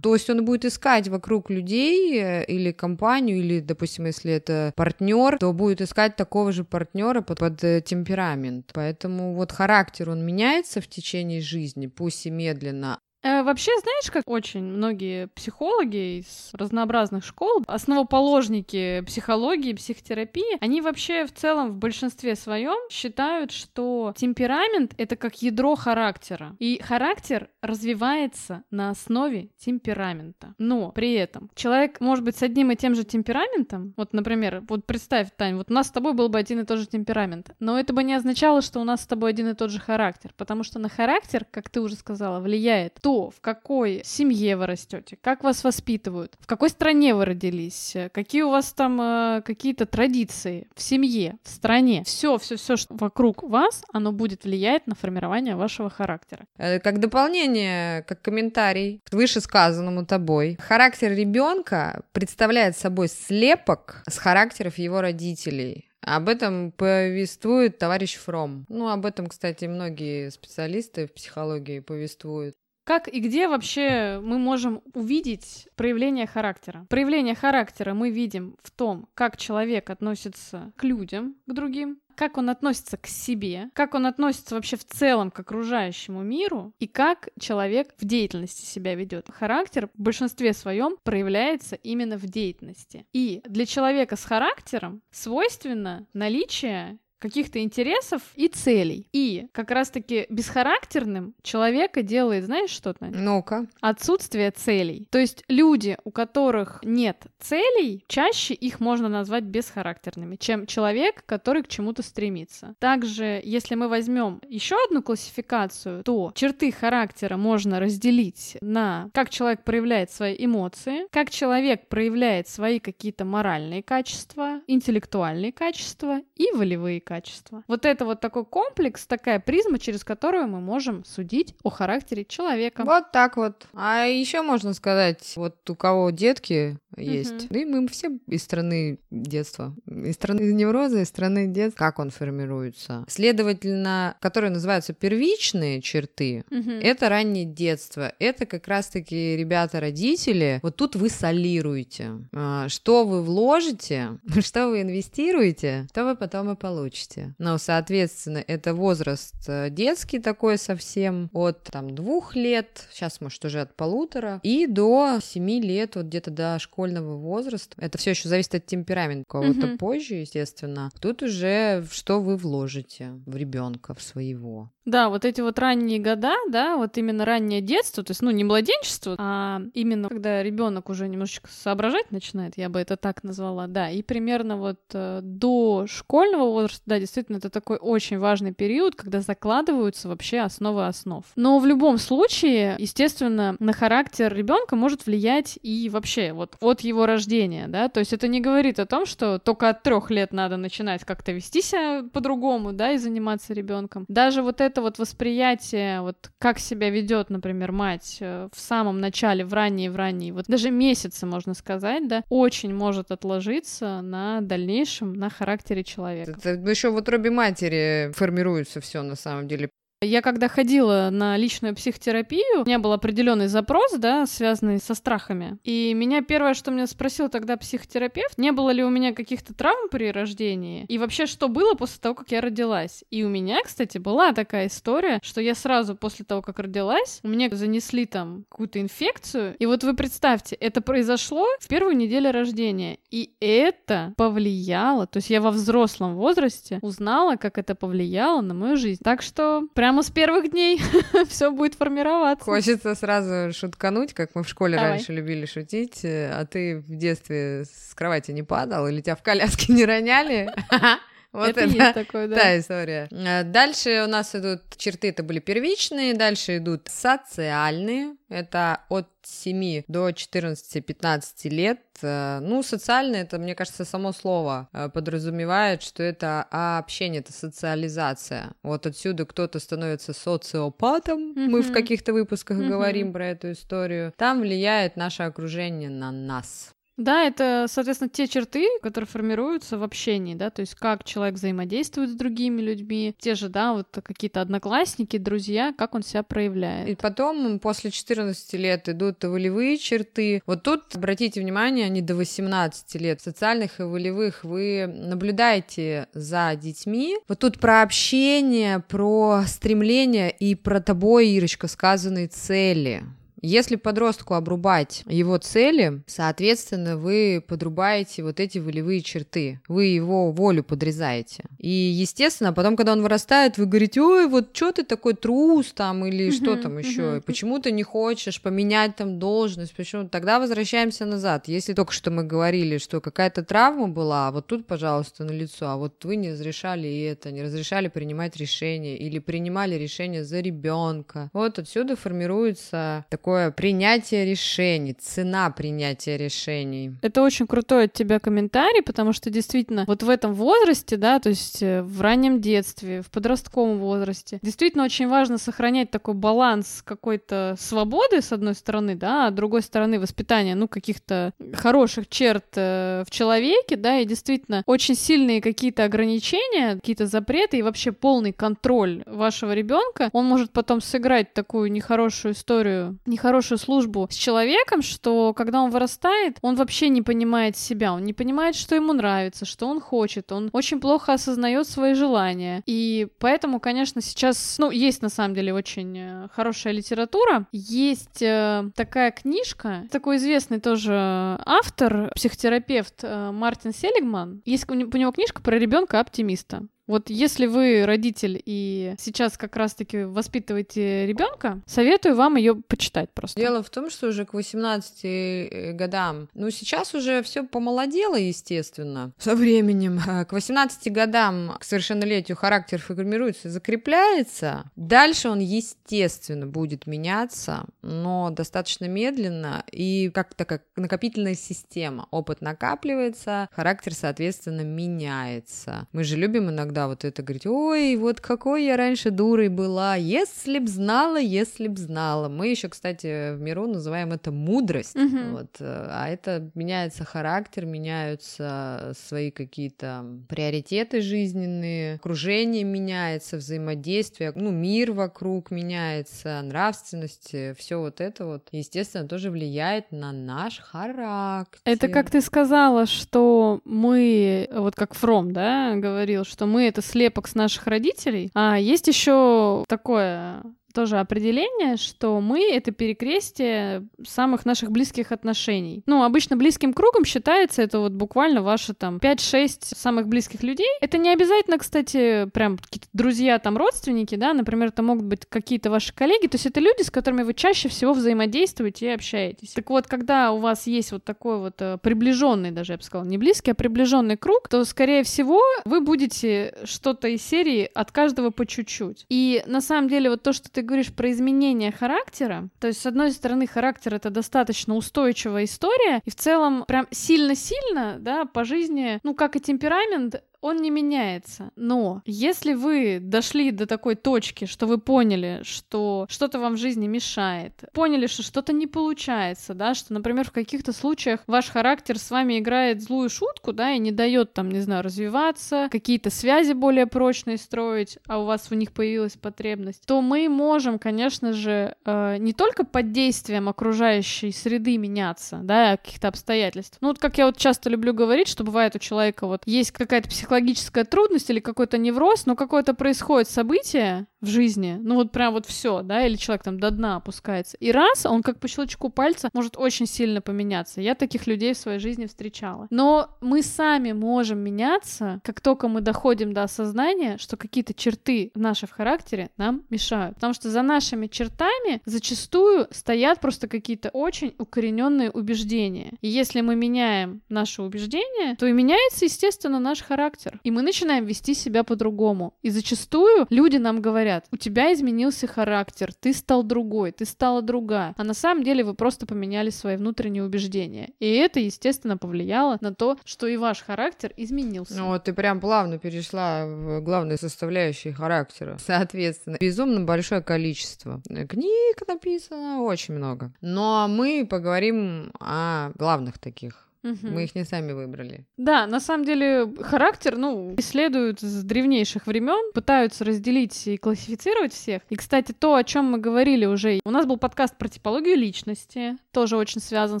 То 0.02 0.14
есть 0.14 0.28
он 0.30 0.44
будет 0.44 0.64
искать 0.64 1.08
вокруг 1.08 1.50
людей 1.50 2.20
э, 2.20 2.44
или 2.44 2.72
компанию, 2.72 3.38
или, 3.38 3.60
допустим, 3.60 4.06
если 4.06 4.32
это 4.32 4.72
партнер, 4.76 5.38
то 5.38 5.52
будет 5.52 5.80
искать 5.80 6.16
такого 6.16 6.52
же 6.52 6.64
партнера 6.64 7.20
под, 7.20 7.38
под 7.38 7.64
э, 7.64 7.80
темперамент. 7.80 8.70
Поэтому 8.72 9.34
вот 9.34 9.52
характер, 9.52 10.10
он 10.10 10.24
меняется 10.24 10.80
в 10.80 10.88
течение 10.88 11.40
жизни, 11.40 11.86
пусть 11.86 12.26
и 12.26 12.30
медленно, 12.30 13.00
вообще, 13.22 13.72
знаешь, 13.80 14.10
как 14.10 14.24
очень 14.26 14.62
многие 14.62 15.26
психологи 15.28 16.20
из 16.20 16.50
разнообразных 16.52 17.24
школ, 17.24 17.62
основоположники 17.66 19.02
психологии, 19.06 19.74
психотерапии, 19.74 20.58
они 20.60 20.80
вообще 20.80 21.26
в 21.26 21.32
целом 21.32 21.72
в 21.72 21.76
большинстве 21.76 22.34
своем 22.34 22.78
считают, 22.90 23.50
что 23.50 24.14
темперамент— 24.16 24.94
это 24.98 25.16
как 25.16 25.42
ядро 25.42 25.74
характера. 25.74 26.56
И 26.58 26.80
характер 26.82 27.48
развивается 27.62 28.62
на 28.70 28.90
основе 28.90 29.50
темперамента. 29.58 30.54
Но 30.58 30.90
при 30.92 31.14
этом 31.14 31.50
человек 31.54 32.00
может 32.00 32.24
быть 32.24 32.36
с 32.36 32.42
одним 32.42 32.70
и 32.70 32.76
тем 32.76 32.94
же 32.94 33.04
темпераментом. 33.04 33.94
Вот, 33.96 34.12
например, 34.12 34.62
вот 34.68 34.86
представь, 34.86 35.28
Тань, 35.36 35.56
вот 35.56 35.70
у 35.70 35.74
нас 35.74 35.88
с 35.88 35.90
тобой 35.90 36.14
был 36.14 36.28
бы 36.28 36.38
один 36.38 36.60
и 36.60 36.64
тот 36.64 36.78
же 36.78 36.86
темперамент. 36.86 37.50
Но 37.60 37.78
это 37.78 37.92
бы 37.92 38.02
не 38.02 38.14
означало, 38.14 38.62
что 38.62 38.80
у 38.80 38.84
нас 38.84 39.02
с 39.02 39.06
тобой 39.06 39.30
один 39.30 39.48
и 39.48 39.54
тот 39.54 39.70
же 39.70 39.80
характер. 39.80 40.32
Потому 40.36 40.62
что 40.64 40.78
на 40.78 40.88
характер, 40.88 41.46
как 41.50 41.68
ты 41.68 41.80
уже 41.80 41.96
сказала, 41.96 42.40
влияет 42.40 42.98
то, 43.02 43.09
то, 43.10 43.30
в 43.30 43.40
какой 43.40 44.02
семье 44.04 44.56
вы 44.56 44.66
растете, 44.66 45.18
как 45.20 45.42
вас 45.42 45.64
воспитывают, 45.64 46.36
в 46.38 46.46
какой 46.46 46.68
стране 46.68 47.12
вы 47.12 47.24
родились, 47.24 47.96
какие 48.12 48.42
у 48.42 48.50
вас 48.50 48.72
там 48.72 49.00
э, 49.00 49.42
какие-то 49.44 49.84
традиции 49.84 50.68
в 50.76 50.80
семье, 50.80 51.36
в 51.42 51.48
стране. 51.48 52.04
Все, 52.06 52.38
все, 52.38 52.54
все, 52.54 52.76
что 52.76 52.94
вокруг 52.94 53.42
вас, 53.42 53.82
оно 53.92 54.12
будет 54.12 54.44
влиять 54.44 54.86
на 54.86 54.94
формирование 54.94 55.56
вашего 55.56 55.90
характера. 55.90 56.44
Э, 56.56 56.78
как 56.78 57.00
дополнение, 57.00 58.04
как 58.04 58.22
комментарий 58.22 59.00
к 59.10 59.12
вышесказанному 59.12 60.06
тобой, 60.06 60.56
характер 60.60 61.10
ребенка 61.10 62.04
представляет 62.12 62.76
собой 62.76 63.08
слепок 63.08 64.04
с 64.08 64.18
характеров 64.18 64.78
его 64.78 65.00
родителей. 65.00 65.90
Об 66.00 66.28
этом 66.28 66.72
повествует 66.72 67.78
товарищ 67.78 68.16
Фром. 68.16 68.64
Ну, 68.68 68.88
об 68.88 69.04
этом, 69.04 69.26
кстати, 69.26 69.66
многие 69.66 70.30
специалисты 70.30 71.06
в 71.06 71.12
психологии 71.12 71.80
повествуют. 71.80 72.54
Как 72.90 73.06
и 73.06 73.20
где 73.20 73.46
вообще 73.46 74.18
мы 74.20 74.36
можем 74.40 74.82
увидеть 74.94 75.68
проявление 75.76 76.26
характера? 76.26 76.86
Проявление 76.90 77.36
характера 77.36 77.94
мы 77.94 78.10
видим 78.10 78.56
в 78.64 78.72
том, 78.72 79.06
как 79.14 79.36
человек 79.36 79.90
относится 79.90 80.72
к 80.74 80.82
людям, 80.82 81.36
к 81.46 81.52
другим, 81.52 82.00
как 82.16 82.36
он 82.36 82.50
относится 82.50 82.96
к 82.96 83.06
себе, 83.06 83.70
как 83.74 83.94
он 83.94 84.06
относится 84.06 84.56
вообще 84.56 84.76
в 84.76 84.84
целом 84.84 85.30
к 85.30 85.38
окружающему 85.38 86.24
миру 86.24 86.74
и 86.80 86.88
как 86.88 87.28
человек 87.38 87.94
в 87.96 88.04
деятельности 88.04 88.66
себя 88.66 88.96
ведет. 88.96 89.30
Характер 89.30 89.88
в 89.94 90.02
большинстве 90.02 90.52
своем 90.52 90.96
проявляется 91.04 91.76
именно 91.76 92.16
в 92.16 92.26
деятельности. 92.26 93.06
И 93.12 93.40
для 93.44 93.66
человека 93.66 94.16
с 94.16 94.24
характером 94.24 95.00
свойственно 95.12 96.08
наличие 96.12 96.98
каких-то 97.20 97.62
интересов 97.62 98.22
и 98.34 98.48
целей. 98.48 99.06
И 99.12 99.46
как 99.52 99.70
раз-таки 99.70 100.26
бесхарактерным 100.30 101.34
человека 101.42 102.02
делает, 102.02 102.44
знаешь, 102.44 102.70
что-то? 102.70 103.06
Ну-ка. 103.06 103.66
Отсутствие 103.80 104.50
целей. 104.50 105.06
То 105.10 105.18
есть 105.18 105.44
люди, 105.48 105.96
у 106.04 106.10
которых 106.10 106.80
нет 106.82 107.26
целей, 107.38 108.04
чаще 108.08 108.54
их 108.54 108.80
можно 108.80 109.08
назвать 109.08 109.44
бесхарактерными, 109.44 110.36
чем 110.36 110.66
человек, 110.66 111.22
который 111.26 111.62
к 111.62 111.68
чему-то 111.68 112.02
стремится. 112.02 112.74
Также, 112.78 113.40
если 113.44 113.74
мы 113.74 113.88
возьмем 113.88 114.40
еще 114.48 114.76
одну 114.86 115.02
классификацию, 115.02 116.02
то 116.02 116.32
черты 116.34 116.72
характера 116.72 117.36
можно 117.36 117.80
разделить 117.80 118.56
на 118.60 119.10
как 119.12 119.30
человек 119.30 119.64
проявляет 119.64 120.10
свои 120.10 120.34
эмоции, 120.38 121.06
как 121.10 121.30
человек 121.30 121.88
проявляет 121.88 122.48
свои 122.48 122.78
какие-то 122.78 123.24
моральные 123.24 123.82
качества, 123.82 124.60
интеллектуальные 124.66 125.52
качества 125.52 126.20
и 126.36 126.50
волевые 126.52 127.00
качества. 127.10 127.64
Вот 127.66 127.86
это 127.86 128.04
вот 128.04 128.20
такой 128.20 128.44
комплекс, 128.44 129.04
такая 129.04 129.40
призма, 129.40 129.80
через 129.80 130.04
которую 130.04 130.46
мы 130.46 130.60
можем 130.60 131.04
судить 131.04 131.56
о 131.64 131.70
характере 131.70 132.24
человека. 132.24 132.84
Вот 132.84 133.10
так 133.10 133.36
вот. 133.36 133.66
А 133.74 134.04
еще 134.04 134.42
можно 134.42 134.74
сказать, 134.74 135.32
вот 135.34 135.68
у 135.68 135.74
кого 135.74 136.10
детки 136.10 136.78
есть, 136.96 137.46
угу. 137.46 137.58
и 137.58 137.64
мы 137.64 137.88
все 137.88 138.18
из 138.28 138.44
страны 138.44 139.00
детства, 139.10 139.74
из 139.86 140.14
страны 140.14 140.52
невроза, 140.52 141.00
из 141.00 141.08
страны 141.08 141.48
детства, 141.48 141.78
как 141.78 141.98
он 141.98 142.10
формируется. 142.10 143.04
Следовательно, 143.08 144.16
которые 144.20 144.50
называются 144.50 144.92
первичные 144.92 145.80
черты, 145.82 146.44
угу. 146.48 146.70
это 146.70 147.08
раннее 147.08 147.44
детство, 147.44 148.12
это 148.20 148.46
как 148.46 148.68
раз-таки 148.68 149.36
ребята-родители, 149.36 150.60
вот 150.62 150.76
тут 150.76 150.94
вы 150.94 151.08
солируете, 151.08 152.10
а, 152.32 152.68
что 152.68 153.04
вы 153.04 153.22
вложите, 153.22 154.18
что 154.40 154.68
вы 154.68 154.82
инвестируете, 154.82 155.88
то 155.92 156.04
вы 156.04 156.14
потом 156.14 156.52
и 156.52 156.56
получите 156.56 156.99
получите. 157.00 157.34
Но, 157.38 157.58
соответственно, 157.58 158.42
это 158.46 158.74
возраст 158.74 159.34
э, 159.48 159.70
детский 159.70 160.18
такой 160.18 160.58
совсем, 160.58 161.30
от 161.32 161.64
там 161.64 161.94
двух 161.94 162.34
лет, 162.36 162.86
сейчас, 162.90 163.20
может, 163.20 163.44
уже 163.44 163.60
от 163.60 163.74
полутора, 163.76 164.40
и 164.42 164.66
до 164.66 165.18
семи 165.22 165.60
лет, 165.60 165.96
вот 165.96 166.06
где-то 166.06 166.30
до 166.30 166.58
школьного 166.58 167.16
возраста. 167.16 167.76
Это 167.78 167.98
все 167.98 168.10
еще 168.10 168.28
зависит 168.28 168.54
от 168.54 168.66
темперамента 168.66 169.24
кого-то 169.28 169.66
угу. 169.66 169.78
позже, 169.78 170.16
естественно. 170.16 170.90
Тут 171.00 171.22
уже 171.22 171.84
что 171.90 172.20
вы 172.20 172.36
вложите 172.36 173.12
в 173.26 173.36
ребенка, 173.36 173.94
в 173.94 174.02
своего. 174.02 174.70
Да, 174.86 175.08
вот 175.08 175.24
эти 175.24 175.40
вот 175.40 175.58
ранние 175.58 175.98
года, 176.00 176.34
да, 176.50 176.76
вот 176.76 176.96
именно 176.98 177.24
раннее 177.24 177.60
детство, 177.60 178.02
то 178.02 178.10
есть, 178.10 178.22
ну, 178.22 178.30
не 178.30 178.44
младенчество, 178.44 179.14
а 179.18 179.60
именно 179.74 180.08
когда 180.08 180.42
ребенок 180.42 180.88
уже 180.88 181.06
немножечко 181.06 181.48
соображать 181.52 182.10
начинает, 182.10 182.56
я 182.56 182.68
бы 182.68 182.80
это 182.80 182.96
так 182.96 183.22
назвала, 183.22 183.66
да, 183.66 183.90
и 183.90 184.02
примерно 184.02 184.56
вот 184.56 184.80
э, 184.92 185.20
до 185.22 185.86
школьного 185.86 186.50
возраста, 186.50 186.82
да, 186.90 186.98
действительно, 186.98 187.36
это 187.36 187.50
такой 187.50 187.76
очень 187.76 188.18
важный 188.18 188.52
период, 188.52 188.96
когда 188.96 189.20
закладываются 189.20 190.08
вообще 190.08 190.40
основы 190.40 190.86
основ. 190.86 191.24
Но 191.36 191.58
в 191.58 191.66
любом 191.66 191.98
случае, 191.98 192.74
естественно, 192.78 193.56
на 193.60 193.72
характер 193.72 194.34
ребенка 194.34 194.74
может 194.74 195.06
влиять 195.06 195.58
и 195.62 195.88
вообще 195.88 196.32
вот 196.32 196.56
от 196.60 196.80
его 196.80 197.06
рождения, 197.06 197.68
да, 197.68 197.88
то 197.88 198.00
есть 198.00 198.12
это 198.12 198.26
не 198.26 198.40
говорит 198.40 198.80
о 198.80 198.86
том, 198.86 199.06
что 199.06 199.38
только 199.38 199.68
от 199.68 199.82
трех 199.82 200.10
лет 200.10 200.32
надо 200.32 200.56
начинать 200.56 201.04
как-то 201.04 201.30
вести 201.30 201.62
себя 201.62 202.02
по-другому, 202.12 202.72
да, 202.72 202.92
и 202.92 202.98
заниматься 202.98 203.54
ребенком. 203.54 204.04
Даже 204.08 204.42
вот 204.42 204.60
это 204.60 204.80
это 204.80 204.82
вот 204.82 204.98
восприятие, 204.98 206.00
вот 206.00 206.30
как 206.38 206.58
себя 206.58 206.90
ведет, 206.90 207.30
например, 207.30 207.72
мать 207.72 208.18
э, 208.20 208.48
в 208.52 208.58
самом 208.58 209.00
начале, 209.00 209.44
в 209.44 209.52
ранние, 209.52 209.90
в 209.90 209.96
ранние, 209.96 210.32
вот 210.32 210.46
даже 210.48 210.70
месяцы, 210.70 211.26
можно 211.26 211.54
сказать, 211.54 212.08
да, 212.08 212.24
очень 212.28 212.74
может 212.74 213.10
отложиться 213.10 214.00
на 214.00 214.40
дальнейшем, 214.40 215.12
на 215.12 215.28
характере 215.28 215.84
человека. 215.84 216.32
Это 216.32 216.56
еще 216.80 216.90
в 216.90 216.96
утробе 216.96 217.30
матери 217.30 218.10
формируется 218.14 218.80
все 218.80 219.02
на 219.02 219.14
самом 219.14 219.46
деле. 219.46 219.70
Я 220.02 220.22
когда 220.22 220.48
ходила 220.48 221.10
на 221.12 221.36
личную 221.36 221.74
психотерапию, 221.74 222.62
у 222.62 222.64
меня 222.64 222.78
был 222.78 222.94
определенный 222.94 223.48
запрос, 223.48 223.92
да, 223.98 224.24
связанный 224.24 224.78
со 224.78 224.94
страхами. 224.94 225.58
И 225.62 225.92
меня 225.92 226.22
первое, 226.22 226.54
что 226.54 226.70
меня 226.70 226.86
спросил 226.86 227.28
тогда 227.28 227.58
психотерапевт, 227.58 228.38
не 228.38 228.50
было 228.50 228.70
ли 228.70 228.82
у 228.82 228.88
меня 228.88 229.12
каких-то 229.12 229.52
травм 229.52 229.90
при 229.90 230.10
рождении, 230.10 230.86
и 230.88 230.96
вообще, 230.96 231.26
что 231.26 231.48
было 231.48 231.74
после 231.74 232.00
того, 232.00 232.14
как 232.14 232.32
я 232.32 232.40
родилась. 232.40 233.04
И 233.10 233.24
у 233.24 233.28
меня, 233.28 233.62
кстати, 233.62 233.98
была 233.98 234.32
такая 234.32 234.68
история, 234.68 235.20
что 235.22 235.42
я 235.42 235.54
сразу 235.54 235.94
после 235.94 236.24
того, 236.24 236.40
как 236.40 236.60
родилась, 236.60 237.20
мне 237.22 237.50
занесли 237.54 238.06
там 238.06 238.46
какую-то 238.48 238.80
инфекцию, 238.80 239.54
и 239.58 239.66
вот 239.66 239.84
вы 239.84 239.94
представьте, 239.94 240.56
это 240.56 240.80
произошло 240.80 241.46
в 241.60 241.68
первую 241.68 241.94
неделю 241.94 242.32
рождения, 242.32 242.96
и 243.10 243.34
это 243.38 244.14
повлияло, 244.16 245.06
то 245.06 245.18
есть 245.18 245.28
я 245.28 245.42
во 245.42 245.50
взрослом 245.50 246.14
возрасте 246.14 246.78
узнала, 246.80 247.36
как 247.36 247.58
это 247.58 247.74
повлияло 247.74 248.40
на 248.40 248.54
мою 248.54 248.78
жизнь. 248.78 249.02
Так 249.04 249.20
что 249.20 249.68
прям 249.74 249.89
прямо 249.90 250.04
с 250.04 250.10
первых 250.10 250.52
дней 250.52 250.80
все 251.28 251.50
будет 251.50 251.74
формироваться. 251.74 252.44
Хочется 252.44 252.94
сразу 252.94 253.52
шуткануть, 253.52 254.14
как 254.14 254.30
мы 254.36 254.44
в 254.44 254.48
школе 254.48 254.76
Давай. 254.76 254.92
раньше 254.92 255.12
любили 255.12 255.46
шутить. 255.46 256.02
А 256.04 256.46
ты 256.46 256.78
в 256.78 256.94
детстве 256.94 257.64
с 257.64 257.92
кровати 257.96 258.30
не 258.30 258.44
падал 258.44 258.86
или 258.86 259.00
тебя 259.00 259.16
в 259.16 259.22
коляске 259.24 259.72
не 259.72 259.84
роняли? 259.84 260.54
Вот 261.32 261.48
это, 261.48 261.60
это 261.60 261.70
есть 261.70 261.94
такое, 261.94 262.26
да. 262.26 262.36
Та 262.36 262.58
история. 262.58 263.08
Э, 263.10 263.44
дальше 263.44 264.02
у 264.04 264.08
нас 264.08 264.34
идут 264.34 264.62
черты, 264.76 265.10
это 265.10 265.22
были 265.22 265.38
первичные, 265.38 266.14
дальше 266.14 266.56
идут 266.56 266.88
социальные, 266.88 268.16
это 268.28 268.80
от 268.88 269.08
7 269.22 269.84
до 269.86 270.08
14-15 270.10 271.48
лет. 271.50 271.80
Э, 272.02 272.40
ну, 272.40 272.62
социальное, 272.64 273.22
это, 273.22 273.38
мне 273.38 273.54
кажется, 273.54 273.84
само 273.84 274.12
слово 274.12 274.68
э, 274.72 274.88
подразумевает, 274.88 275.82
что 275.82 276.02
это 276.02 276.46
общение, 276.50 277.20
это 277.20 277.32
социализация. 277.32 278.52
Вот 278.64 278.86
отсюда 278.86 279.24
кто-то 279.24 279.60
становится 279.60 280.12
социопатом, 280.12 281.32
mm-hmm. 281.32 281.48
мы 281.48 281.62
в 281.62 281.72
каких-то 281.72 282.12
выпусках 282.12 282.58
mm-hmm. 282.58 282.68
говорим 282.68 283.12
про 283.12 283.28
эту 283.28 283.52
историю. 283.52 284.12
Там 284.16 284.40
влияет 284.40 284.96
наше 284.96 285.22
окружение 285.22 285.90
на 285.90 286.10
нас. 286.10 286.74
Да, 287.00 287.24
это, 287.24 287.64
соответственно, 287.66 288.10
те 288.10 288.28
черты, 288.28 288.68
которые 288.82 289.08
формируются 289.08 289.78
в 289.78 289.82
общении, 289.82 290.34
да, 290.34 290.50
то 290.50 290.60
есть 290.60 290.74
как 290.74 291.02
человек 291.02 291.36
взаимодействует 291.36 292.10
с 292.10 292.12
другими 292.12 292.60
людьми, 292.60 293.14
те 293.18 293.34
же, 293.34 293.48
да, 293.48 293.72
вот 293.72 293.86
какие-то 293.90 294.42
одноклассники, 294.42 295.16
друзья, 295.16 295.72
как 295.78 295.94
он 295.94 296.02
себя 296.02 296.22
проявляет. 296.22 296.90
И 296.90 296.94
потом, 296.94 297.58
после 297.58 297.90
14 297.90 298.52
лет 298.52 298.86
идут 298.90 299.24
волевые 299.24 299.78
черты. 299.78 300.42
Вот 300.44 300.62
тут, 300.62 300.94
обратите 300.94 301.40
внимание, 301.40 301.86
они 301.86 302.02
до 302.02 302.14
18 302.16 302.94
лет. 302.96 303.22
Социальных 303.22 303.80
и 303.80 303.84
волевых 303.84 304.44
вы 304.44 304.86
наблюдаете 304.86 306.06
за 306.12 306.52
детьми. 306.54 307.16
Вот 307.28 307.38
тут 307.38 307.60
про 307.60 307.80
общение, 307.80 308.80
про 308.80 309.44
стремление 309.46 310.30
и 310.30 310.54
про 310.54 310.80
тобой, 310.80 311.30
Ирочка, 311.30 311.66
сказанные 311.66 312.28
цели. 312.28 313.04
Если 313.42 313.76
подростку 313.76 314.34
обрубать 314.34 315.02
его 315.06 315.38
цели, 315.38 316.02
соответственно, 316.06 316.96
вы 316.96 317.42
подрубаете 317.46 318.22
вот 318.22 318.40
эти 318.40 318.58
волевые 318.58 319.00
черты, 319.00 319.60
вы 319.68 319.86
его 319.86 320.30
волю 320.30 320.62
подрезаете. 320.62 321.44
И, 321.58 321.68
естественно, 321.68 322.52
потом, 322.52 322.76
когда 322.76 322.92
он 322.92 323.02
вырастает, 323.02 323.58
вы 323.58 323.66
говорите, 323.66 324.02
ой, 324.02 324.28
вот 324.28 324.54
что 324.54 324.72
ты 324.72 324.84
такой 324.84 325.14
трус 325.14 325.72
там 325.72 326.04
или 326.04 326.30
что 326.30 326.56
там 326.56 326.78
еще, 326.78 327.22
почему 327.24 327.58
ты 327.58 327.72
не 327.72 327.82
хочешь 327.82 328.40
поменять 328.40 328.96
там 328.96 329.18
должность, 329.18 329.74
почему? 329.74 330.08
Тогда 330.08 330.38
возвращаемся 330.38 331.06
назад. 331.06 331.48
Если 331.48 331.72
только 331.72 331.92
что 331.92 332.10
мы 332.10 332.24
говорили, 332.24 332.78
что 332.78 333.00
какая-то 333.00 333.42
травма 333.42 333.88
была, 333.88 334.28
а 334.28 334.32
вот 334.32 334.46
тут, 334.46 334.66
пожалуйста, 334.66 335.24
на 335.24 335.32
лицо, 335.32 335.68
а 335.68 335.76
вот 335.76 336.04
вы 336.04 336.16
не 336.16 336.32
разрешали 336.32 337.02
это, 337.04 337.30
не 337.30 337.42
разрешали 337.42 337.88
принимать 337.88 338.36
решения 338.36 338.96
или 338.96 339.18
принимали 339.18 339.74
решения 339.76 340.24
за 340.24 340.40
ребенка. 340.40 341.30
Вот 341.32 341.58
отсюда 341.58 341.96
формируется 341.96 343.06
такой 343.10 343.29
такое 343.30 343.52
принятие 343.52 344.24
решений, 344.24 344.92
цена 344.92 345.50
принятия 345.50 346.16
решений. 346.16 346.96
Это 347.00 347.22
очень 347.22 347.46
крутой 347.46 347.84
от 347.84 347.92
тебя 347.92 348.18
комментарий, 348.18 348.82
потому 348.82 349.12
что 349.12 349.30
действительно 349.30 349.84
вот 349.86 350.02
в 350.02 350.08
этом 350.08 350.34
возрасте, 350.34 350.96
да, 350.96 351.20
то 351.20 351.28
есть 351.28 351.62
э, 351.62 351.82
в 351.82 352.00
раннем 352.00 352.40
детстве, 352.40 353.02
в 353.02 353.10
подростковом 353.10 353.78
возрасте, 353.78 354.40
действительно 354.42 354.84
очень 354.84 355.06
важно 355.06 355.38
сохранять 355.38 355.92
такой 355.92 356.14
баланс 356.14 356.82
какой-то 356.84 357.54
свободы, 357.56 358.20
с 358.20 358.32
одной 358.32 358.56
стороны, 358.56 358.96
да, 358.96 359.28
а 359.28 359.30
с 359.30 359.34
другой 359.34 359.62
стороны 359.62 360.00
воспитания, 360.00 360.56
ну, 360.56 360.66
каких-то 360.66 361.32
хороших 361.54 362.08
черт 362.08 362.46
э, 362.56 363.04
в 363.06 363.12
человеке, 363.12 363.76
да, 363.76 364.00
и 364.00 364.04
действительно 364.06 364.64
очень 364.66 364.96
сильные 364.96 365.40
какие-то 365.40 365.84
ограничения, 365.84 366.74
какие-то 366.74 367.06
запреты 367.06 367.58
и 367.58 367.62
вообще 367.62 367.92
полный 367.92 368.32
контроль 368.32 369.04
вашего 369.06 369.54
ребенка, 369.54 370.10
он 370.12 370.24
может 370.24 370.50
потом 370.50 370.80
сыграть 370.80 371.32
такую 371.32 371.70
нехорошую 371.70 372.34
историю, 372.34 372.98
нехорошую 373.20 373.58
службу 373.58 374.08
с 374.10 374.14
человеком, 374.14 374.80
что 374.80 375.34
когда 375.34 375.60
он 375.60 375.70
вырастает, 375.70 376.38
он 376.40 376.56
вообще 376.56 376.88
не 376.88 377.02
понимает 377.02 377.56
себя, 377.56 377.92
он 377.92 378.04
не 378.04 378.14
понимает, 378.14 378.54
что 378.54 378.74
ему 378.74 378.94
нравится, 378.94 379.44
что 379.44 379.66
он 379.66 379.80
хочет, 379.80 380.32
он 380.32 380.48
очень 380.52 380.80
плохо 380.80 381.12
осознает 381.12 381.66
свои 381.66 381.94
желания. 381.94 382.62
И 382.66 383.08
поэтому, 383.18 383.60
конечно, 383.60 384.00
сейчас, 384.00 384.56
ну, 384.58 384.70
есть 384.70 385.02
на 385.02 385.10
самом 385.10 385.34
деле 385.34 385.52
очень 385.52 385.98
э, 385.98 386.28
хорошая 386.32 386.72
литература. 386.72 387.46
Есть 387.52 388.22
э, 388.22 388.70
такая 388.74 389.10
книжка, 389.10 389.84
такой 389.90 390.16
известный 390.16 390.60
тоже 390.60 391.38
автор, 391.44 392.10
психотерапевт 392.14 393.00
э, 393.02 393.30
Мартин 393.32 393.74
Селигман. 393.74 394.40
Есть 394.46 394.70
у 394.70 394.74
него 394.74 395.12
книжка 395.12 395.42
про 395.42 395.58
ребенка 395.58 396.00
оптимиста. 396.00 396.62
Вот 396.90 397.08
если 397.08 397.46
вы 397.46 397.86
родитель 397.86 398.42
и 398.44 398.96
сейчас 398.98 399.38
как 399.38 399.54
раз-таки 399.54 400.02
воспитываете 400.02 401.06
ребенка, 401.06 401.60
советую 401.64 402.16
вам 402.16 402.34
ее 402.34 402.56
почитать 402.56 403.10
просто. 403.14 403.38
Дело 403.38 403.62
в 403.62 403.70
том, 403.70 403.90
что 403.90 404.08
уже 404.08 404.26
к 404.26 404.34
18 404.34 404.98
э, 405.04 405.72
годам, 405.72 406.28
ну 406.34 406.50
сейчас 406.50 406.92
уже 406.92 407.22
все 407.22 407.44
помолодело, 407.44 408.16
естественно, 408.16 409.12
со 409.18 409.36
временем. 409.36 410.00
А 410.04 410.24
к 410.24 410.32
18 410.32 410.92
годам, 410.92 411.56
к 411.60 411.64
совершеннолетию 411.64 412.36
характер 412.36 412.80
формируется, 412.80 413.50
закрепляется. 413.50 414.64
Дальше 414.74 415.28
он, 415.28 415.38
естественно, 415.38 416.48
будет 416.48 416.88
меняться, 416.88 417.66
но 417.82 418.30
достаточно 418.30 418.86
медленно 418.86 419.64
и 419.70 420.10
как-то 420.10 420.44
как 420.44 420.64
накопительная 420.74 421.36
система. 421.36 422.08
Опыт 422.10 422.40
накапливается, 422.40 423.48
характер, 423.52 423.94
соответственно, 423.94 424.62
меняется. 424.62 425.86
Мы 425.92 426.02
же 426.02 426.16
любим 426.16 426.50
иногда 426.50 426.79
иногда 426.80 426.88
вот 426.88 427.04
это 427.04 427.22
говорить, 427.22 427.46
ой, 427.46 427.96
вот 427.96 428.20
какой 428.20 428.64
я 428.64 428.76
раньше 428.76 429.10
дурой 429.10 429.48
была, 429.48 429.96
если 429.96 430.58
б 430.58 430.66
знала, 430.66 431.18
если 431.18 431.68
б 431.68 431.76
знала. 431.76 432.28
Мы 432.28 432.48
еще, 432.48 432.68
кстати, 432.68 433.34
в 433.34 433.40
миру 433.40 433.66
называем 433.66 434.12
это 434.12 434.30
мудрость, 434.30 434.96
mm-hmm. 434.96 435.30
вот, 435.32 435.56
э, 435.60 435.86
а 435.90 436.08
это 436.08 436.50
меняется 436.54 437.04
характер, 437.04 437.66
меняются 437.66 438.92
свои 439.06 439.30
какие-то 439.30 440.04
приоритеты 440.28 441.00
жизненные, 441.00 441.96
окружение 441.96 442.64
меняется, 442.64 443.36
взаимодействие, 443.36 444.32
ну, 444.34 444.50
мир 444.50 444.92
вокруг 444.92 445.50
меняется, 445.50 446.40
нравственность, 446.42 447.34
все 447.56 447.76
вот 447.76 448.00
это 448.00 448.26
вот, 448.26 448.48
естественно, 448.52 449.06
тоже 449.06 449.30
влияет 449.30 449.92
на 449.92 450.12
наш 450.12 450.58
характер. 450.58 451.60
Это 451.64 451.88
как 451.88 452.10
ты 452.10 452.20
сказала, 452.20 452.86
что 452.86 453.60
мы, 453.64 454.48
вот 454.52 454.74
как 454.74 454.94
Фром, 454.94 455.32
да, 455.32 455.74
говорил, 455.76 456.24
что 456.24 456.46
мы 456.46 456.69
это 456.70 456.82
слепок 456.82 457.28
с 457.28 457.34
наших 457.34 457.66
родителей. 457.66 458.30
А 458.34 458.58
есть 458.58 458.88
еще 458.88 459.64
такое 459.68 460.42
тоже 460.72 460.98
определение, 460.98 461.76
что 461.76 462.20
мы— 462.20 462.50
это 462.52 462.72
перекрестие 462.72 463.86
самых 464.06 464.44
наших 464.44 464.70
близких 464.70 465.12
отношений. 465.12 465.82
Ну, 465.86 466.02
обычно 466.02 466.36
близким 466.36 466.72
кругом 466.72 467.04
считается 467.04 467.62
это 467.62 467.80
вот 467.80 467.92
буквально 467.92 468.42
ваши 468.42 468.74
там 468.74 468.98
5-6 468.98 469.76
самых 469.76 470.08
близких 470.08 470.42
людей. 470.42 470.68
Это 470.80 470.98
не 470.98 471.10
обязательно, 471.10 471.58
кстати, 471.58 472.26
прям 472.32 472.58
какие-то 472.58 472.88
друзья, 472.92 473.38
там, 473.38 473.56
родственники, 473.56 474.14
да, 474.14 474.32
например, 474.32 474.68
это 474.68 474.82
могут 474.82 475.04
быть 475.04 475.26
какие-то 475.28 475.70
ваши 475.70 475.94
коллеги, 475.94 476.26
то 476.26 476.36
есть 476.36 476.46
это 476.46 476.60
люди, 476.60 476.82
с 476.82 476.90
которыми 476.90 477.22
вы 477.22 477.34
чаще 477.34 477.68
всего 477.68 477.92
взаимодействуете 477.92 478.86
и 478.86 478.90
общаетесь. 478.90 479.52
Так 479.52 479.70
вот, 479.70 479.86
когда 479.86 480.32
у 480.32 480.38
вас 480.38 480.66
есть 480.66 480.92
вот 480.92 481.04
такой 481.04 481.38
вот 481.38 481.54
э, 481.60 481.78
приближенный, 481.82 482.50
даже 482.50 482.72
я 482.72 482.76
бы 482.76 482.82
сказала, 482.82 483.06
не 483.06 483.18
близкий, 483.18 483.50
а 483.50 483.54
приближенный 483.54 484.16
круг, 484.16 484.48
то, 484.48 484.64
скорее 484.64 485.02
всего, 485.02 485.40
вы 485.64 485.80
будете 485.80 486.54
что-то 486.64 487.08
из 487.08 487.22
серии 487.22 487.70
от 487.74 487.92
каждого 487.92 488.30
по 488.30 488.46
чуть-чуть. 488.46 489.06
И 489.08 489.42
на 489.46 489.60
самом 489.60 489.88
деле 489.88 490.10
вот 490.10 490.22
то, 490.22 490.32
что 490.32 490.50
ты 490.50 490.59
ты 490.60 490.66
говоришь 490.66 490.92
про 490.92 491.10
изменение 491.10 491.72
характера, 491.72 492.50
то 492.58 492.66
есть, 492.66 492.82
с 492.82 492.86
одной 492.86 493.12
стороны, 493.12 493.46
характер— 493.46 493.94
это 493.96 494.10
достаточно 494.10 494.74
устойчивая 494.74 495.44
история, 495.44 496.02
и 496.04 496.10
в 496.10 496.14
целом 496.14 496.64
прям 496.68 496.86
сильно-сильно, 496.90 497.96
да, 497.98 498.26
по 498.26 498.44
жизни, 498.44 499.00
ну, 499.02 499.14
как 499.14 499.36
и 499.36 499.40
темперамент, 499.40 500.22
он 500.40 500.56
не 500.56 500.70
меняется. 500.70 501.50
Но 501.56 502.02
если 502.06 502.54
вы 502.54 502.98
дошли 503.00 503.50
до 503.50 503.66
такой 503.66 503.94
точки, 503.94 504.46
что 504.46 504.66
вы 504.66 504.78
поняли, 504.78 505.40
что 505.42 506.06
что-то 506.08 506.38
вам 506.38 506.54
в 506.54 506.58
жизни 506.58 506.86
мешает, 506.86 507.64
поняли, 507.72 508.06
что 508.06 508.22
что-то 508.22 508.52
не 508.52 508.66
получается, 508.66 509.54
да, 509.54 509.74
что, 509.74 509.92
например, 509.92 510.26
в 510.26 510.32
каких-то 510.32 510.72
случаях 510.72 511.20
ваш 511.26 511.48
характер 511.50 511.98
с 511.98 512.10
вами 512.10 512.38
играет 512.38 512.82
злую 512.82 513.10
шутку, 513.10 513.52
да, 513.52 513.72
и 513.72 513.78
не 513.78 513.92
дает 513.92 514.32
там, 514.32 514.50
не 514.50 514.60
знаю, 514.60 514.82
развиваться, 514.82 515.68
какие-то 515.70 516.10
связи 516.10 516.52
более 516.52 516.86
прочные 516.86 517.36
строить, 517.36 517.98
а 518.06 518.20
у 518.20 518.24
вас 518.24 518.50
в 518.50 518.54
них 518.54 518.72
появилась 518.72 519.16
потребность, 519.16 519.84
то 519.86 520.00
мы 520.00 520.28
можем, 520.28 520.78
конечно 520.78 521.32
же, 521.32 521.74
э, 521.84 522.16
не 522.18 522.32
только 522.32 522.64
под 522.64 522.92
действием 522.92 523.48
окружающей 523.48 524.32
среды 524.32 524.78
меняться, 524.78 525.40
да, 525.42 525.76
каких-то 525.76 526.08
обстоятельств. 526.08 526.78
Ну, 526.80 526.88
вот 526.88 526.98
как 526.98 527.18
я 527.18 527.26
вот 527.26 527.36
часто 527.36 527.68
люблю 527.68 527.92
говорить, 527.92 528.28
что 528.28 528.44
бывает 528.44 528.74
у 528.74 528.78
человека 528.78 529.26
вот 529.26 529.42
есть 529.46 529.72
какая-то 529.72 530.08
психология 530.08 530.29
психологическая 530.30 530.84
трудность 530.84 531.28
или 531.28 531.40
какой-то 531.40 531.76
невроз, 531.76 532.24
но 532.24 532.36
какое-то 532.36 532.72
происходит 532.72 533.28
событие 533.28 534.06
в 534.20 534.26
жизни, 534.26 534.78
ну 534.80 534.96
вот 534.96 535.12
прям 535.12 535.32
вот 535.32 535.46
все, 535.46 535.82
да, 535.82 536.06
или 536.06 536.16
человек 536.16 536.42
там 536.42 536.60
до 536.60 536.70
дна 536.70 536.96
опускается, 536.96 537.56
и 537.58 537.72
раз, 537.72 538.06
он 538.06 538.22
как 538.22 538.38
по 538.38 538.48
щелчку 538.48 538.90
пальца 538.90 539.30
может 539.32 539.56
очень 539.56 539.86
сильно 539.86 540.20
поменяться. 540.20 540.80
Я 540.80 540.94
таких 540.94 541.26
людей 541.26 541.54
в 541.54 541.58
своей 541.58 541.78
жизни 541.78 542.06
встречала. 542.06 542.66
Но 542.70 543.16
мы 543.20 543.42
сами 543.42 543.92
можем 543.92 544.38
меняться, 544.38 545.20
как 545.24 545.40
только 545.40 545.68
мы 545.68 545.80
доходим 545.80 546.32
до 546.32 546.42
осознания, 546.42 547.16
что 547.18 547.36
какие-то 547.36 547.74
черты 547.74 548.30
наши 548.34 548.66
в 548.66 548.72
характере 548.72 549.30
нам 549.36 549.62
мешают. 549.70 550.16
Потому 550.16 550.34
что 550.34 550.50
за 550.50 550.62
нашими 550.62 551.06
чертами 551.06 551.80
зачастую 551.84 552.66
стоят 552.70 553.20
просто 553.20 553.48
какие-то 553.48 553.90
очень 553.90 554.34
укорененные 554.38 555.10
убеждения. 555.10 555.92
И 556.00 556.08
если 556.08 556.40
мы 556.40 556.56
меняем 556.56 557.22
наши 557.28 557.62
убеждения, 557.62 558.36
то 558.36 558.46
и 558.46 558.52
меняется, 558.52 559.04
естественно, 559.04 559.60
наш 559.60 559.82
характер. 559.82 560.40
И 560.44 560.50
мы 560.50 560.62
начинаем 560.62 561.04
вести 561.04 561.34
себя 561.34 561.64
по-другому. 561.64 562.34
И 562.42 562.50
зачастую 562.50 563.26
люди 563.30 563.56
нам 563.56 563.80
говорят, 563.80 564.09
у 564.32 564.36
тебя 564.36 564.72
изменился 564.72 565.26
характер, 565.26 565.92
ты 565.92 566.12
стал 566.12 566.42
другой, 566.42 566.92
ты 566.92 567.04
стала 567.04 567.42
другая. 567.42 567.94
А 567.96 568.04
на 568.04 568.14
самом 568.14 568.44
деле 568.44 568.64
вы 568.64 568.74
просто 568.74 569.06
поменяли 569.06 569.50
свои 569.50 569.76
внутренние 569.76 570.24
убеждения. 570.24 570.90
И 570.98 571.06
это, 571.14 571.40
естественно, 571.40 571.96
повлияло 571.96 572.58
на 572.60 572.74
то, 572.74 572.98
что 573.04 573.26
и 573.26 573.36
ваш 573.36 573.62
характер 573.62 574.12
изменился. 574.16 574.74
Ну 574.76 574.88
вот 574.88 575.04
ты 575.04 575.12
прям 575.12 575.40
плавно 575.40 575.78
перешла 575.78 576.46
в 576.46 576.80
главные 576.80 577.16
составляющие 577.16 577.92
характера. 577.92 578.58
Соответственно, 578.64 579.36
безумно 579.40 579.84
большое 579.84 580.22
количество 580.22 581.02
книг 581.28 581.86
написано, 581.86 582.62
очень 582.62 582.94
много. 582.94 583.32
Но 583.40 583.86
мы 583.88 584.26
поговорим 584.28 585.12
о 585.20 585.70
главных 585.74 586.18
таких 586.18 586.69
Угу. 586.82 586.98
Мы 587.02 587.24
их 587.24 587.34
не 587.34 587.44
сами 587.44 587.72
выбрали. 587.72 588.24
Да, 588.36 588.66
на 588.66 588.80
самом 588.80 589.04
деле 589.04 589.52
характер, 589.60 590.16
ну, 590.16 590.54
исследуют 590.58 591.20
с 591.20 591.42
древнейших 591.44 592.06
времен, 592.06 592.52
пытаются 592.52 593.04
разделить 593.04 593.66
и 593.66 593.76
классифицировать 593.76 594.52
всех. 594.52 594.82
И, 594.88 594.96
кстати, 594.96 595.32
то, 595.32 595.54
о 595.54 595.64
чем 595.64 595.86
мы 595.86 595.98
говорили 595.98 596.46
уже, 596.46 596.80
у 596.84 596.90
нас 596.90 597.06
был 597.06 597.18
подкаст 597.18 597.56
про 597.58 597.68
типологию 597.68 598.16
личности, 598.16 598.96
тоже 599.12 599.36
очень 599.36 599.60
связан 599.60 600.00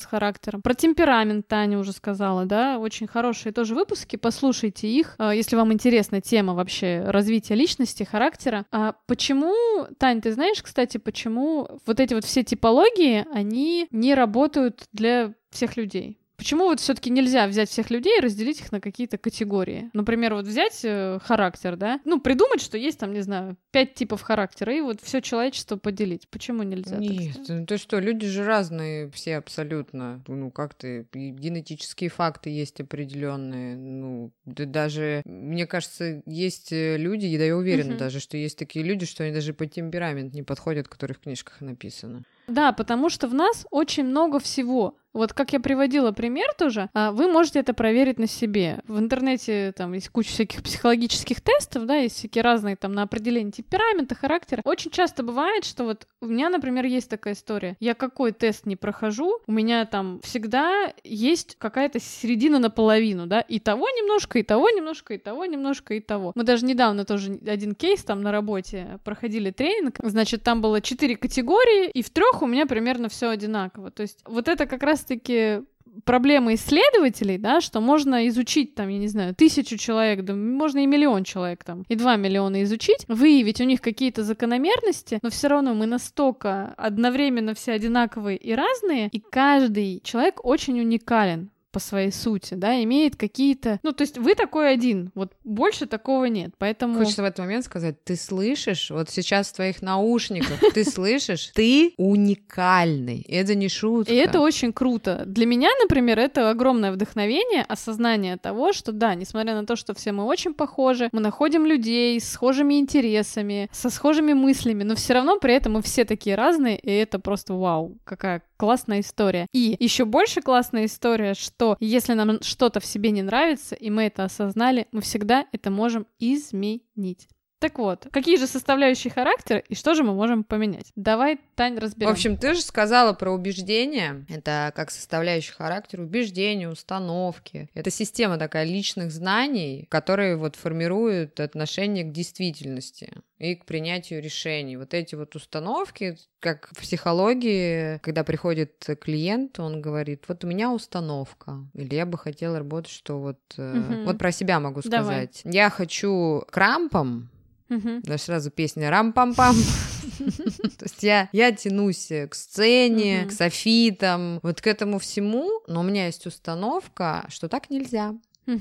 с 0.00 0.06
характером. 0.06 0.62
Про 0.62 0.74
темперамент 0.74 1.46
Таня 1.48 1.78
уже 1.78 1.92
сказала, 1.92 2.46
да, 2.46 2.78
очень 2.78 3.06
хорошие 3.06 3.52
тоже 3.52 3.74
выпуски, 3.74 4.16
послушайте 4.16 4.88
их, 4.88 5.14
а, 5.18 5.34
если 5.34 5.56
вам 5.56 5.72
интересна 5.72 6.20
тема 6.20 6.54
вообще 6.54 7.02
развития 7.06 7.54
личности, 7.54 8.04
характера. 8.04 8.64
А 8.70 8.94
почему, 9.06 9.54
Тань, 9.98 10.20
ты 10.20 10.32
знаешь, 10.32 10.62
кстати, 10.62 10.98
почему 10.98 11.80
вот 11.86 12.00
эти 12.00 12.14
вот 12.14 12.24
все 12.24 12.42
типологии, 12.42 13.26
они 13.32 13.86
не 13.90 14.14
работают 14.14 14.84
для 14.92 15.34
всех 15.50 15.76
людей? 15.76 16.19
Почему 16.40 16.64
вот 16.64 16.80
все-таки 16.80 17.10
нельзя 17.10 17.46
взять 17.46 17.68
всех 17.68 17.90
людей 17.90 18.16
и 18.16 18.22
разделить 18.22 18.62
их 18.62 18.72
на 18.72 18.80
какие-то 18.80 19.18
категории? 19.18 19.90
Например, 19.92 20.32
вот 20.32 20.46
взять 20.46 20.80
э, 20.84 21.18
характер, 21.22 21.76
да? 21.76 22.00
Ну, 22.06 22.18
придумать, 22.18 22.62
что 22.62 22.78
есть 22.78 22.98
там, 22.98 23.12
не 23.12 23.20
знаю, 23.20 23.58
пять 23.72 23.92
типов 23.92 24.22
характера, 24.22 24.74
и 24.74 24.80
вот 24.80 25.02
все 25.02 25.20
человечество 25.20 25.76
поделить. 25.76 26.30
Почему 26.30 26.62
нельзя? 26.62 26.96
Нет, 26.96 27.36
ну 27.46 27.66
то 27.66 27.76
что, 27.76 27.98
люди 27.98 28.26
же 28.26 28.42
разные 28.42 29.10
все 29.10 29.36
абсолютно. 29.36 30.24
Ну, 30.28 30.50
как-то 30.50 31.04
генетические 31.12 32.08
факты 32.08 32.48
есть 32.48 32.80
определенные. 32.80 33.76
Ну, 33.76 34.32
да 34.46 34.64
даже, 34.64 35.20
мне 35.26 35.66
кажется, 35.66 36.22
есть 36.24 36.72
э, 36.72 36.96
люди, 36.96 37.36
да 37.36 37.44
я 37.44 37.54
уверена 37.54 37.92
uh-huh. 37.92 37.98
даже, 37.98 38.18
что 38.18 38.38
есть 38.38 38.56
такие 38.56 38.82
люди, 38.82 39.04
что 39.04 39.24
они 39.24 39.34
даже 39.34 39.52
по 39.52 39.66
темперамент 39.66 40.32
не 40.32 40.42
подходят, 40.42 40.88
которые 40.88 41.16
в 41.16 41.20
книжках 41.20 41.60
написано. 41.60 42.24
Да, 42.50 42.72
потому 42.72 43.08
что 43.08 43.28
в 43.28 43.34
нас 43.34 43.66
очень 43.70 44.04
много 44.04 44.38
всего. 44.40 44.96
Вот 45.12 45.32
как 45.32 45.52
я 45.52 45.60
приводила 45.60 46.12
пример 46.12 46.46
тоже, 46.56 46.88
а, 46.94 47.10
вы 47.10 47.30
можете 47.30 47.58
это 47.58 47.74
проверить 47.74 48.18
на 48.18 48.28
себе. 48.28 48.78
В 48.86 48.98
интернете 48.98 49.72
там 49.76 49.92
есть 49.92 50.08
куча 50.08 50.30
всяких 50.30 50.62
психологических 50.62 51.40
тестов, 51.40 51.86
да, 51.86 51.96
есть 51.96 52.16
всякие 52.16 52.42
разные 52.42 52.76
там 52.76 52.92
на 52.92 53.02
определение 53.02 53.50
темперамента, 53.50 54.14
характера. 54.14 54.62
Очень 54.64 54.92
часто 54.92 55.22
бывает, 55.24 55.64
что 55.64 55.84
вот 55.84 56.06
у 56.20 56.26
меня, 56.26 56.48
например, 56.48 56.84
есть 56.84 57.10
такая 57.10 57.34
история. 57.34 57.76
Я 57.80 57.94
какой 57.94 58.30
тест 58.30 58.66
не 58.66 58.76
прохожу, 58.76 59.40
у 59.46 59.52
меня 59.52 59.84
там 59.84 60.20
всегда 60.22 60.92
есть 61.02 61.56
какая-то 61.58 61.98
середина 61.98 62.60
наполовину, 62.60 63.26
да, 63.26 63.40
и 63.40 63.58
того 63.58 63.88
немножко, 63.88 64.38
и 64.38 64.44
того 64.44 64.70
немножко, 64.70 65.14
и 65.14 65.18
того 65.18 65.44
немножко, 65.44 65.94
и 65.94 66.00
того. 66.00 66.32
Мы 66.36 66.44
даже 66.44 66.64
недавно 66.64 67.04
тоже 67.04 67.40
один 67.46 67.74
кейс 67.74 68.04
там 68.04 68.22
на 68.22 68.30
работе 68.30 69.00
проходили 69.02 69.50
тренинг, 69.50 69.96
значит, 70.04 70.44
там 70.44 70.60
было 70.60 70.80
четыре 70.80 71.16
категории, 71.16 71.90
и 71.90 72.02
в 72.02 72.10
трех 72.10 72.39
у 72.42 72.46
меня 72.46 72.66
примерно 72.66 73.08
все 73.08 73.28
одинаково. 73.28 73.90
То 73.90 74.02
есть 74.02 74.20
вот 74.26 74.48
это 74.48 74.66
как 74.66 74.82
раз-таки 74.82 75.62
проблема 76.04 76.54
исследователей, 76.54 77.38
да, 77.38 77.60
что 77.60 77.80
можно 77.80 78.28
изучить 78.28 78.74
там, 78.74 78.88
я 78.88 78.98
не 78.98 79.08
знаю, 79.08 79.34
тысячу 79.34 79.76
человек, 79.76 80.24
да, 80.24 80.34
можно 80.34 80.78
и 80.78 80.86
миллион 80.86 81.24
человек 81.24 81.64
там, 81.64 81.84
и 81.88 81.94
два 81.94 82.16
миллиона 82.16 82.62
изучить, 82.62 83.04
выявить 83.08 83.60
у 83.60 83.64
них 83.64 83.80
какие-то 83.80 84.22
закономерности, 84.22 85.18
но 85.22 85.30
все 85.30 85.48
равно 85.48 85.74
мы 85.74 85.86
настолько 85.86 86.74
одновременно 86.76 87.54
все 87.54 87.72
одинаковые 87.72 88.36
и 88.36 88.54
разные, 88.54 89.08
и 89.08 89.20
каждый 89.20 90.00
человек 90.04 90.44
очень 90.44 90.80
уникален 90.80 91.50
по 91.70 91.80
своей 91.80 92.12
сути, 92.12 92.54
да, 92.54 92.82
имеет 92.82 93.16
какие-то... 93.16 93.78
Ну, 93.82 93.92
то 93.92 94.02
есть 94.02 94.18
вы 94.18 94.34
такой 94.34 94.72
один, 94.72 95.10
вот 95.14 95.32
больше 95.44 95.86
такого 95.86 96.26
нет, 96.26 96.52
поэтому... 96.58 96.98
Хочется 96.98 97.22
в 97.22 97.24
этот 97.24 97.38
момент 97.40 97.64
сказать, 97.64 98.02
ты 98.04 98.16
слышишь, 98.16 98.90
вот 98.90 99.10
сейчас 99.10 99.48
в 99.48 99.54
твоих 99.54 99.82
наушниках, 99.82 100.58
ты 100.74 100.84
слышишь, 100.84 101.50
ты 101.54 101.94
уникальный, 101.96 103.24
это 103.28 103.54
не 103.54 103.68
шутка. 103.68 104.12
И 104.12 104.16
это 104.16 104.40
очень 104.40 104.72
круто. 104.72 105.24
Для 105.26 105.46
меня, 105.46 105.68
например, 105.82 106.18
это 106.18 106.50
огромное 106.50 106.92
вдохновение, 106.92 107.62
осознание 107.62 108.36
того, 108.36 108.72
что 108.72 108.92
да, 108.92 109.14
несмотря 109.14 109.54
на 109.54 109.66
то, 109.66 109.76
что 109.76 109.94
все 109.94 110.12
мы 110.12 110.24
очень 110.24 110.54
похожи, 110.54 111.08
мы 111.12 111.20
находим 111.20 111.66
людей 111.66 112.20
с 112.20 112.30
схожими 112.30 112.78
интересами, 112.78 113.68
со 113.72 113.90
схожими 113.90 114.32
мыслями, 114.32 114.82
но 114.82 114.94
все 114.94 115.14
равно 115.14 115.38
при 115.38 115.54
этом 115.54 115.74
мы 115.74 115.82
все 115.82 116.04
такие 116.04 116.36
разные, 116.36 116.78
и 116.78 116.90
это 116.90 117.18
просто 117.18 117.54
вау, 117.54 117.98
какая 118.04 118.42
классная 118.56 119.00
история. 119.00 119.46
И 119.52 119.76
еще 119.78 120.04
больше 120.04 120.42
классная 120.42 120.84
история, 120.84 121.34
что 121.34 121.59
если 121.80 122.14
нам 122.14 122.42
что-то 122.42 122.80
в 122.80 122.86
себе 122.86 123.10
не 123.10 123.22
нравится, 123.22 123.74
и 123.74 123.90
мы 123.90 124.04
это 124.04 124.24
осознали, 124.24 124.86
мы 124.92 125.00
всегда 125.00 125.46
это 125.52 125.70
можем 125.70 126.06
изменить. 126.18 127.28
Так 127.60 127.78
вот, 127.78 128.06
какие 128.10 128.38
же 128.38 128.46
составляющие 128.46 129.12
характера 129.12 129.58
и 129.58 129.74
что 129.74 129.94
же 129.94 130.02
мы 130.02 130.14
можем 130.14 130.44
поменять? 130.44 130.92
Давай, 130.96 131.38
Тань, 131.56 131.76
разберем. 131.76 132.08
В 132.08 132.12
общем, 132.12 132.38
ты 132.38 132.54
же 132.54 132.62
сказала 132.62 133.12
про 133.12 133.30
убеждения. 133.32 134.24
Это 134.30 134.72
как 134.74 134.90
составляющий 134.90 135.52
характер 135.52 136.00
убеждения, 136.00 136.70
установки. 136.70 137.68
Это 137.74 137.90
система 137.90 138.38
такая 138.38 138.64
личных 138.64 139.12
знаний, 139.12 139.86
которые 139.90 140.36
вот 140.36 140.56
формируют 140.56 141.38
отношение 141.38 142.04
к 142.04 142.12
действительности 142.12 143.12
и 143.40 143.54
к 143.54 143.64
принятию 143.64 144.22
решений. 144.22 144.76
Вот 144.76 144.92
эти 144.92 145.14
вот 145.14 145.34
установки, 145.34 146.18
как 146.40 146.68
в 146.72 146.80
психологии, 146.80 147.98
когда 147.98 148.22
приходит 148.22 148.86
клиент, 149.00 149.58
он 149.58 149.80
говорит, 149.80 150.24
вот 150.28 150.44
у 150.44 150.46
меня 150.46 150.70
установка, 150.70 151.64
или 151.72 151.94
я 151.94 152.04
бы 152.04 152.18
хотела 152.18 152.58
работать, 152.58 152.92
что 152.92 153.18
вот, 153.18 153.40
угу. 153.56 154.04
вот 154.04 154.18
про 154.18 154.30
себя 154.30 154.60
могу 154.60 154.82
сказать. 154.82 155.40
Давай. 155.42 155.56
Я 155.56 155.70
хочу 155.70 156.44
крампом, 156.50 157.30
Угу. 157.70 158.00
Даже 158.02 158.24
сразу 158.24 158.50
песня 158.50 158.90
рам-пам-пам. 158.90 159.54
То 160.18 160.84
есть 160.84 161.02
я, 161.04 161.28
я 161.30 161.52
тянусь 161.52 162.10
к 162.28 162.34
сцене, 162.34 163.26
к 163.26 163.32
софитам, 163.32 164.40
вот 164.42 164.60
к 164.60 164.66
этому 164.66 164.98
всему, 164.98 165.48
но 165.68 165.78
у 165.78 165.82
меня 165.84 166.06
есть 166.06 166.26
установка, 166.26 167.26
что 167.28 167.48
так 167.48 167.70
нельзя. 167.70 168.12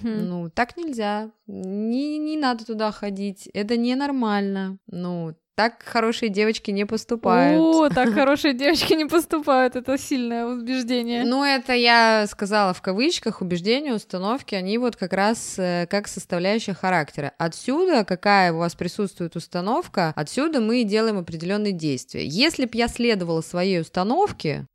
Ну, 0.03 0.49
так 0.49 0.77
нельзя. 0.77 1.31
Не, 1.47 2.17
не 2.17 2.37
надо 2.37 2.65
туда 2.65 2.91
ходить. 2.91 3.49
Это 3.53 3.77
ненормально. 3.77 4.77
Ну, 4.87 5.35
так 5.59 5.83
хорошие 5.83 6.29
девочки 6.29 6.71
не 6.71 6.85
поступают. 6.85 7.59
О, 7.61 7.89
так 7.89 8.13
хорошие 8.13 8.53
девочки 8.53 8.93
не 8.93 9.03
поступают. 9.03 9.75
Это 9.75 9.97
сильное 9.97 10.45
убеждение. 10.45 11.25
Ну, 11.25 11.43
это 11.43 11.73
я 11.73 12.27
сказала 12.29 12.73
в 12.73 12.81
кавычках, 12.81 13.41
убеждения, 13.41 13.93
установки, 13.93 14.55
они 14.55 14.77
вот 14.77 14.95
как 14.95 15.11
раз 15.11 15.55
э, 15.57 15.85
как 15.89 16.07
составляющая 16.07 16.73
характера. 16.73 17.33
Отсюда, 17.37 18.05
какая 18.05 18.53
у 18.53 18.59
вас 18.59 18.75
присутствует 18.75 19.35
установка, 19.35 20.13
отсюда 20.15 20.61
мы 20.61 20.85
делаем 20.85 21.17
определенные 21.17 21.73
действия. 21.73 22.25
Если 22.25 22.63
бы 22.63 22.77
я 22.77 22.87
следовала 22.87 23.41
своей 23.41 23.81
установке, 23.81 24.65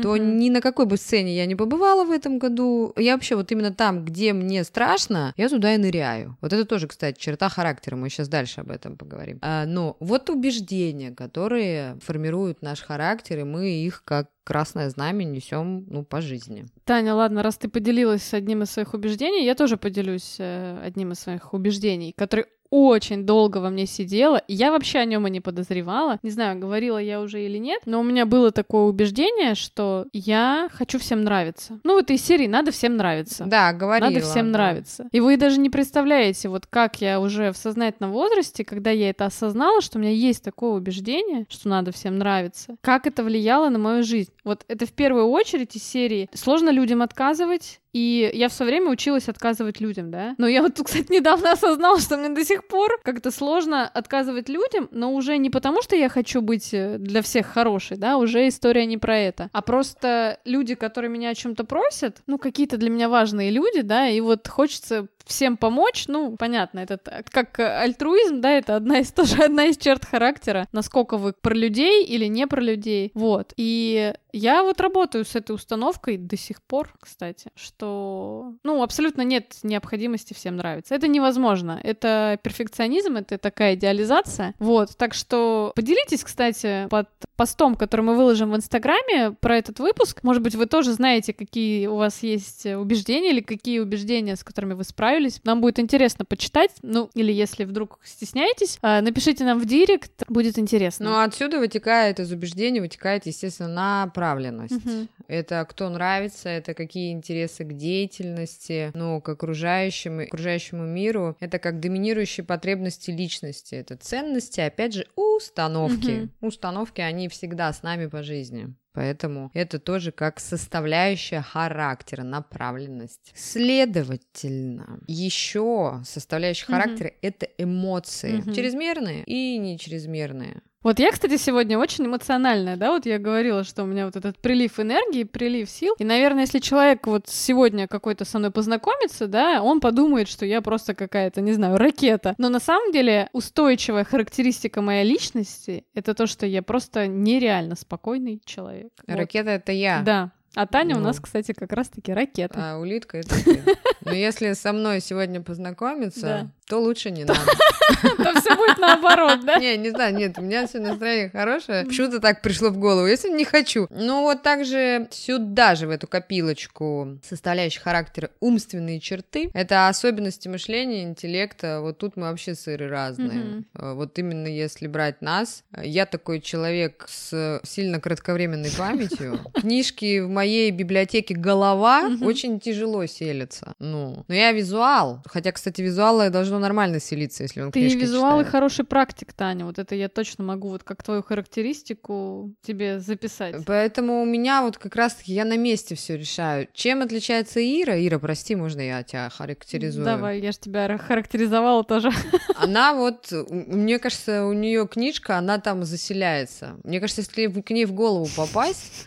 то 0.00 0.16
mm-hmm. 0.16 0.34
ни 0.36 0.50
на 0.50 0.60
какой 0.60 0.86
бы 0.86 0.96
сцене 0.96 1.36
я 1.36 1.46
не 1.46 1.56
побывала 1.56 2.04
в 2.04 2.10
этом 2.10 2.38
году. 2.38 2.92
Я 2.96 3.14
вообще 3.14 3.36
вот 3.36 3.50
именно 3.52 3.72
там, 3.72 4.04
где 4.04 4.32
мне 4.32 4.64
страшно, 4.64 5.32
я 5.36 5.48
туда 5.48 5.74
и 5.74 5.78
ныряю. 5.78 6.36
Вот 6.40 6.52
это 6.52 6.64
тоже, 6.64 6.86
кстати, 6.86 7.18
черта 7.18 7.48
характера. 7.48 7.96
Мы 7.96 8.08
сейчас 8.08 8.28
дальше 8.28 8.60
об 8.60 8.70
этом 8.70 8.96
поговорим. 8.96 9.38
А, 9.42 9.66
но 9.66 9.96
вот 10.00 10.30
убеждения, 10.30 11.10
которые 11.10 11.98
формируют 12.02 12.62
наш 12.62 12.80
характер, 12.80 13.40
и 13.40 13.44
мы 13.44 13.70
их 13.70 14.02
как 14.04 14.28
красное 14.48 14.88
знамя 14.88 15.24
несем 15.24 15.84
ну, 15.90 16.04
по 16.04 16.22
жизни. 16.22 16.64
Таня, 16.84 17.14
ладно, 17.14 17.42
раз 17.42 17.58
ты 17.58 17.68
поделилась 17.68 18.32
одним 18.32 18.62
из 18.62 18.70
своих 18.70 18.94
убеждений, 18.94 19.44
я 19.44 19.54
тоже 19.54 19.76
поделюсь 19.76 20.36
э, 20.38 20.80
одним 20.82 21.12
из 21.12 21.20
своих 21.20 21.52
убеждений, 21.52 22.14
который 22.16 22.46
очень 22.70 23.24
долго 23.24 23.58
во 23.58 23.70
мне 23.70 23.86
сидело. 23.86 24.36
И 24.46 24.54
я 24.54 24.70
вообще 24.70 24.98
о 24.98 25.04
нем 25.04 25.26
и 25.26 25.30
не 25.30 25.40
подозревала. 25.40 26.18
Не 26.22 26.30
знаю, 26.30 26.58
говорила 26.58 26.98
я 26.98 27.20
уже 27.20 27.44
или 27.44 27.58
нет, 27.58 27.82
но 27.86 28.00
у 28.00 28.02
меня 28.02 28.26
было 28.26 28.50
такое 28.50 28.82
убеждение, 28.82 29.54
что 29.54 30.06
я 30.12 30.68
хочу 30.72 30.98
всем 30.98 31.22
нравиться. 31.22 31.80
Ну, 31.84 31.94
в 31.94 31.98
этой 31.98 32.18
серии 32.18 32.46
надо 32.46 32.70
всем 32.70 32.96
нравиться. 32.96 33.44
Да, 33.46 33.72
говорила. 33.72 34.10
Надо 34.10 34.20
всем 34.20 34.52
да. 34.52 34.58
нравиться. 34.58 35.08
И 35.12 35.20
вы 35.20 35.36
даже 35.36 35.58
не 35.58 35.70
представляете, 35.70 36.48
вот 36.48 36.66
как 36.66 37.00
я 37.00 37.20
уже 37.20 37.52
в 37.52 37.56
сознательном 37.56 38.12
возрасте, 38.12 38.64
когда 38.64 38.90
я 38.90 39.10
это 39.10 39.26
осознала, 39.26 39.80
что 39.80 39.98
у 39.98 40.00
меня 40.00 40.12
есть 40.12 40.42
такое 40.42 40.72
убеждение, 40.72 41.46
что 41.48 41.68
надо 41.68 41.92
всем 41.92 42.18
нравиться, 42.18 42.76
как 42.80 43.06
это 43.06 43.22
влияло 43.22 43.68
на 43.68 43.78
мою 43.78 44.02
жизнь. 44.02 44.32
Вот 44.44 44.64
это 44.68 44.86
в 44.86 44.92
первую 44.92 45.26
очередь 45.28 45.76
из 45.76 45.82
серии 45.82 46.28
«Сложно 46.34 46.70
людям 46.70 47.02
отказывать», 47.02 47.80
и 47.92 48.30
я 48.32 48.48
все 48.48 48.64
время 48.64 48.90
училась 48.90 49.28
отказывать 49.28 49.80
людям, 49.80 50.10
да. 50.10 50.34
Но 50.38 50.46
я 50.46 50.62
вот 50.62 50.80
кстати, 50.82 51.06
недавно 51.12 51.52
осознала, 51.52 52.00
что 52.00 52.16
мне 52.16 52.28
до 52.28 52.44
сих 52.44 52.66
пор 52.66 53.00
как-то 53.02 53.30
сложно 53.30 53.88
отказывать 53.88 54.48
людям, 54.48 54.88
но 54.90 55.12
уже 55.12 55.36
не 55.38 55.50
потому, 55.50 55.82
что 55.82 55.96
я 55.96 56.08
хочу 56.08 56.40
быть 56.40 56.72
э, 56.72 56.98
для 56.98 57.22
всех 57.22 57.46
хорошей, 57.46 57.96
да, 57.96 58.16
уже 58.16 58.48
история 58.48 58.86
не 58.86 58.98
про 58.98 59.18
это, 59.18 59.50
а 59.52 59.62
просто 59.62 60.38
люди, 60.44 60.74
которые 60.74 61.10
меня 61.10 61.30
о 61.30 61.34
чем-то 61.34 61.64
просят, 61.64 62.22
ну, 62.26 62.38
какие-то 62.38 62.76
для 62.76 62.90
меня 62.90 63.08
важные 63.08 63.50
люди, 63.50 63.82
да, 63.82 64.08
и 64.08 64.20
вот 64.20 64.48
хочется 64.48 65.08
всем 65.28 65.56
помочь, 65.56 66.06
ну, 66.08 66.36
понятно, 66.36 66.80
это 66.80 66.98
как 67.30 67.58
альтруизм, 67.60 68.40
да, 68.40 68.50
это 68.50 68.76
одна 68.76 69.00
из 69.00 69.12
тоже 69.18 69.44
одна 69.44 69.66
из 69.66 69.76
черт 69.76 70.04
характера, 70.04 70.66
насколько 70.72 71.16
вы 71.16 71.32
про 71.32 71.54
людей 71.54 72.04
или 72.04 72.24
не 72.24 72.46
про 72.46 72.60
людей, 72.60 73.12
вот. 73.14 73.52
И 73.56 74.12
я 74.32 74.62
вот 74.62 74.80
работаю 74.80 75.24
с 75.24 75.36
этой 75.36 75.54
установкой 75.54 76.16
до 76.16 76.36
сих 76.36 76.62
пор, 76.62 76.94
кстати, 77.00 77.50
что, 77.54 78.54
ну, 78.64 78.82
абсолютно 78.82 79.22
нет 79.22 79.56
необходимости 79.62 80.34
всем 80.34 80.56
нравиться. 80.56 80.94
Это 80.94 81.08
невозможно. 81.08 81.80
Это 81.82 82.38
перфекционизм, 82.42 83.16
это 83.16 83.38
такая 83.38 83.74
идеализация. 83.74 84.54
Вот, 84.58 84.96
так 84.96 85.14
что 85.14 85.72
поделитесь, 85.74 86.24
кстати, 86.24 86.86
под 86.88 87.08
постом, 87.38 87.76
который 87.76 88.00
мы 88.00 88.16
выложим 88.16 88.50
в 88.50 88.56
Инстаграме 88.56 89.30
про 89.40 89.56
этот 89.56 89.78
выпуск. 89.78 90.24
Может 90.24 90.42
быть, 90.42 90.56
вы 90.56 90.66
тоже 90.66 90.92
знаете, 90.92 91.32
какие 91.32 91.86
у 91.86 91.94
вас 91.94 92.24
есть 92.24 92.66
убеждения 92.66 93.30
или 93.30 93.40
какие 93.40 93.78
убеждения, 93.78 94.34
с 94.34 94.42
которыми 94.42 94.74
вы 94.74 94.82
справились. 94.82 95.40
Нам 95.44 95.60
будет 95.60 95.78
интересно 95.78 96.24
почитать. 96.24 96.72
Ну, 96.82 97.10
или 97.14 97.32
если 97.32 97.64
вдруг 97.64 98.00
стесняетесь, 98.02 98.78
а, 98.82 99.00
напишите 99.00 99.44
нам 99.44 99.60
в 99.60 99.66
директ, 99.66 100.10
будет 100.28 100.58
интересно. 100.58 101.10
Ну, 101.10 101.20
отсюда 101.20 101.60
вытекает 101.60 102.18
из 102.18 102.32
убеждений, 102.32 102.80
вытекает, 102.80 103.24
естественно, 103.26 103.68
направленность. 103.68 104.84
Мгм. 104.84 105.08
Это 105.28 105.64
кто 105.70 105.88
нравится, 105.90 106.48
это 106.48 106.74
какие 106.74 107.12
интересы 107.12 107.62
к 107.64 107.72
деятельности, 107.72 108.90
ну, 108.94 109.20
к 109.20 109.28
окружающему, 109.28 110.22
окружающему 110.22 110.84
миру. 110.86 111.36
Это 111.38 111.60
как 111.60 111.78
доминирующие 111.78 112.44
потребности 112.44 113.12
личности. 113.12 113.76
Это 113.76 113.96
ценности, 113.96 114.60
опять 114.60 114.94
же, 114.94 115.06
установки. 115.14 116.28
Установки, 116.40 117.00
они 117.00 117.27
всегда 117.28 117.72
с 117.72 117.82
нами 117.82 118.06
по 118.06 118.22
жизни. 118.22 118.74
Поэтому 118.92 119.50
это 119.54 119.78
тоже 119.78 120.10
как 120.10 120.40
составляющая 120.40 121.40
характера, 121.40 122.22
направленность. 122.24 123.32
Следовательно, 123.34 124.98
еще 125.06 126.00
составляющая 126.04 126.66
Мгм. 126.68 126.80
характера 126.80 127.12
это 127.22 127.46
эмоции. 127.58 128.38
Мгм. 128.38 128.52
Чрезмерные 128.52 129.24
и 129.24 129.56
не 129.58 129.78
чрезмерные. 129.78 130.62
Вот 130.82 131.00
я, 131.00 131.10
кстати, 131.10 131.36
сегодня 131.36 131.76
очень 131.78 132.06
эмоциональная, 132.06 132.76
да, 132.76 132.92
вот 132.92 133.04
я 133.04 133.18
говорила, 133.18 133.64
что 133.64 133.82
у 133.82 133.86
меня 133.86 134.06
вот 134.06 134.14
этот 134.14 134.38
прилив 134.38 134.78
энергии, 134.78 135.24
прилив 135.24 135.68
сил, 135.68 135.94
и, 135.98 136.04
наверное, 136.04 136.42
если 136.42 136.60
человек 136.60 137.06
вот 137.06 137.28
сегодня 137.28 137.88
какой-то 137.88 138.24
со 138.24 138.38
мной 138.38 138.52
познакомится, 138.52 139.26
да, 139.26 139.60
он 139.60 139.80
подумает, 139.80 140.28
что 140.28 140.46
я 140.46 140.60
просто 140.62 140.94
какая-то, 140.94 141.40
не 141.40 141.52
знаю, 141.52 141.78
ракета. 141.78 142.34
Но 142.38 142.48
на 142.48 142.60
самом 142.60 142.92
деле 142.92 143.28
устойчивая 143.32 144.04
характеристика 144.04 144.80
моей 144.80 145.04
личности— 145.04 145.84
это 145.94 146.14
то, 146.14 146.26
что 146.26 146.46
я 146.46 146.62
просто 146.62 147.08
нереально 147.08 147.74
спокойный 147.74 148.40
человек. 148.44 148.92
Вот. 149.06 149.16
Ракета 149.16 149.50
это 149.50 149.72
я. 149.72 150.02
Да. 150.02 150.30
А 150.60 150.66
Таня 150.66 150.96
у 150.96 150.98
Ну. 150.98 151.04
нас, 151.04 151.20
кстати, 151.20 151.52
как 151.52 151.72
раз-таки 151.72 152.12
ракета. 152.12 152.72
А 152.72 152.78
улитка 152.78 153.18
это 153.18 153.28
ты. 153.44 153.62
Но 154.04 154.12
если 154.12 154.54
со 154.54 154.72
мной 154.72 155.00
сегодня 155.00 155.40
познакомиться, 155.40 156.20
Да. 156.20 156.46
то 156.66 156.80
лучше 156.80 157.12
не 157.12 157.22
надо. 157.24 157.40
То 158.18 158.40
все 158.40 158.54
будет 158.56 158.78
наоборот, 158.78 159.44
да? 159.44 159.56
Не, 159.56 159.76
не 159.76 159.90
знаю, 159.90 160.14
нет, 160.14 160.38
у 160.38 160.42
меня 160.42 160.66
сегодня 160.66 160.90
настроение 160.90 161.30
хорошее. 161.30 161.84
Почему-то 161.84 162.20
так 162.20 162.42
пришло 162.42 162.70
в 162.70 162.76
голову. 162.78 163.06
Если 163.06 163.28
не 163.30 163.44
хочу. 163.44 163.86
Ну 163.90 164.22
вот 164.22 164.42
также 164.42 165.08
сюда 165.10 165.74
же, 165.74 165.86
в 165.86 165.90
эту 165.90 166.06
копилочку 166.06 167.18
составляющих 167.22 167.82
характера 167.82 168.30
умственные 168.40 169.00
черты. 169.00 169.50
Это 169.54 169.88
особенности 169.88 170.48
мышления, 170.48 171.02
интеллекта. 171.04 171.80
Вот 171.80 171.98
тут 171.98 172.16
мы 172.16 172.24
вообще 172.24 172.54
сыры 172.54 172.88
разные. 172.88 173.64
Э, 173.74 173.92
Вот 173.94 174.18
именно 174.18 174.46
если 174.48 174.86
брать 174.86 175.22
нас. 175.22 175.64
Я 175.82 176.04
такой 176.06 176.40
человек 176.40 177.06
с 177.08 177.60
сильно 177.64 178.00
кратковременной 178.00 178.70
памятью. 178.76 179.40
Книжки 179.54 180.20
в 180.20 180.28
моей 180.28 180.47
библиотеке 180.70 181.34
голова 181.34 182.02
Мгм. 182.08 182.26
очень 182.26 182.60
тяжело 182.60 183.04
селятся. 183.06 183.74
Ну, 183.78 184.24
но 184.28 184.34
я 184.34 184.52
визуал. 184.52 185.22
Хотя, 185.26 185.52
кстати, 185.52 185.80
визуалы 185.82 186.30
должно 186.30 186.58
нормально 186.58 187.00
селиться, 187.00 187.42
если 187.44 187.60
он 187.62 187.70
Ты 187.72 187.80
книжки 187.80 187.98
визуал 187.98 188.40
и 188.40 188.44
читает. 188.44 188.48
хороший 188.52 188.84
практик, 188.84 189.32
Таня. 189.32 189.64
Вот 189.64 189.78
это 189.78 189.94
я 189.94 190.08
точно 190.08 190.44
могу 190.44 190.68
вот 190.68 190.82
как 190.84 191.02
твою 191.02 191.22
характеристику 191.22 192.52
тебе 192.62 192.98
записать. 193.00 193.56
Поэтому 193.66 194.22
у 194.22 194.24
меня 194.24 194.62
вот 194.62 194.78
как 194.78 194.96
раз-таки 194.96 195.32
я 195.32 195.44
на 195.44 195.56
месте 195.56 195.94
все 195.94 196.16
решаю. 196.16 196.68
Чем 196.72 197.02
отличается 197.02 197.60
Ира? 197.60 197.94
Ира, 198.06 198.18
прости, 198.18 198.54
можно 198.56 198.80
я 198.80 199.02
тебя 199.02 199.28
характеризую? 199.30 200.04
Давай, 200.04 200.40
я 200.40 200.52
же 200.52 200.58
тебя 200.58 200.86
ра- 200.86 200.98
характеризовала 200.98 201.84
тоже. 201.84 202.10
Она 202.56 202.94
вот, 202.94 203.32
мне 203.50 203.98
кажется, 203.98 204.44
у 204.46 204.52
нее 204.52 204.86
книжка, 204.88 205.38
она 205.38 205.58
там 205.58 205.84
заселяется. 205.84 206.76
Мне 206.84 207.00
кажется, 207.00 207.22
если 207.22 207.60
к 207.60 207.70
ней 207.70 207.84
в 207.84 207.92
голову 207.92 208.28
попасть, 208.36 209.06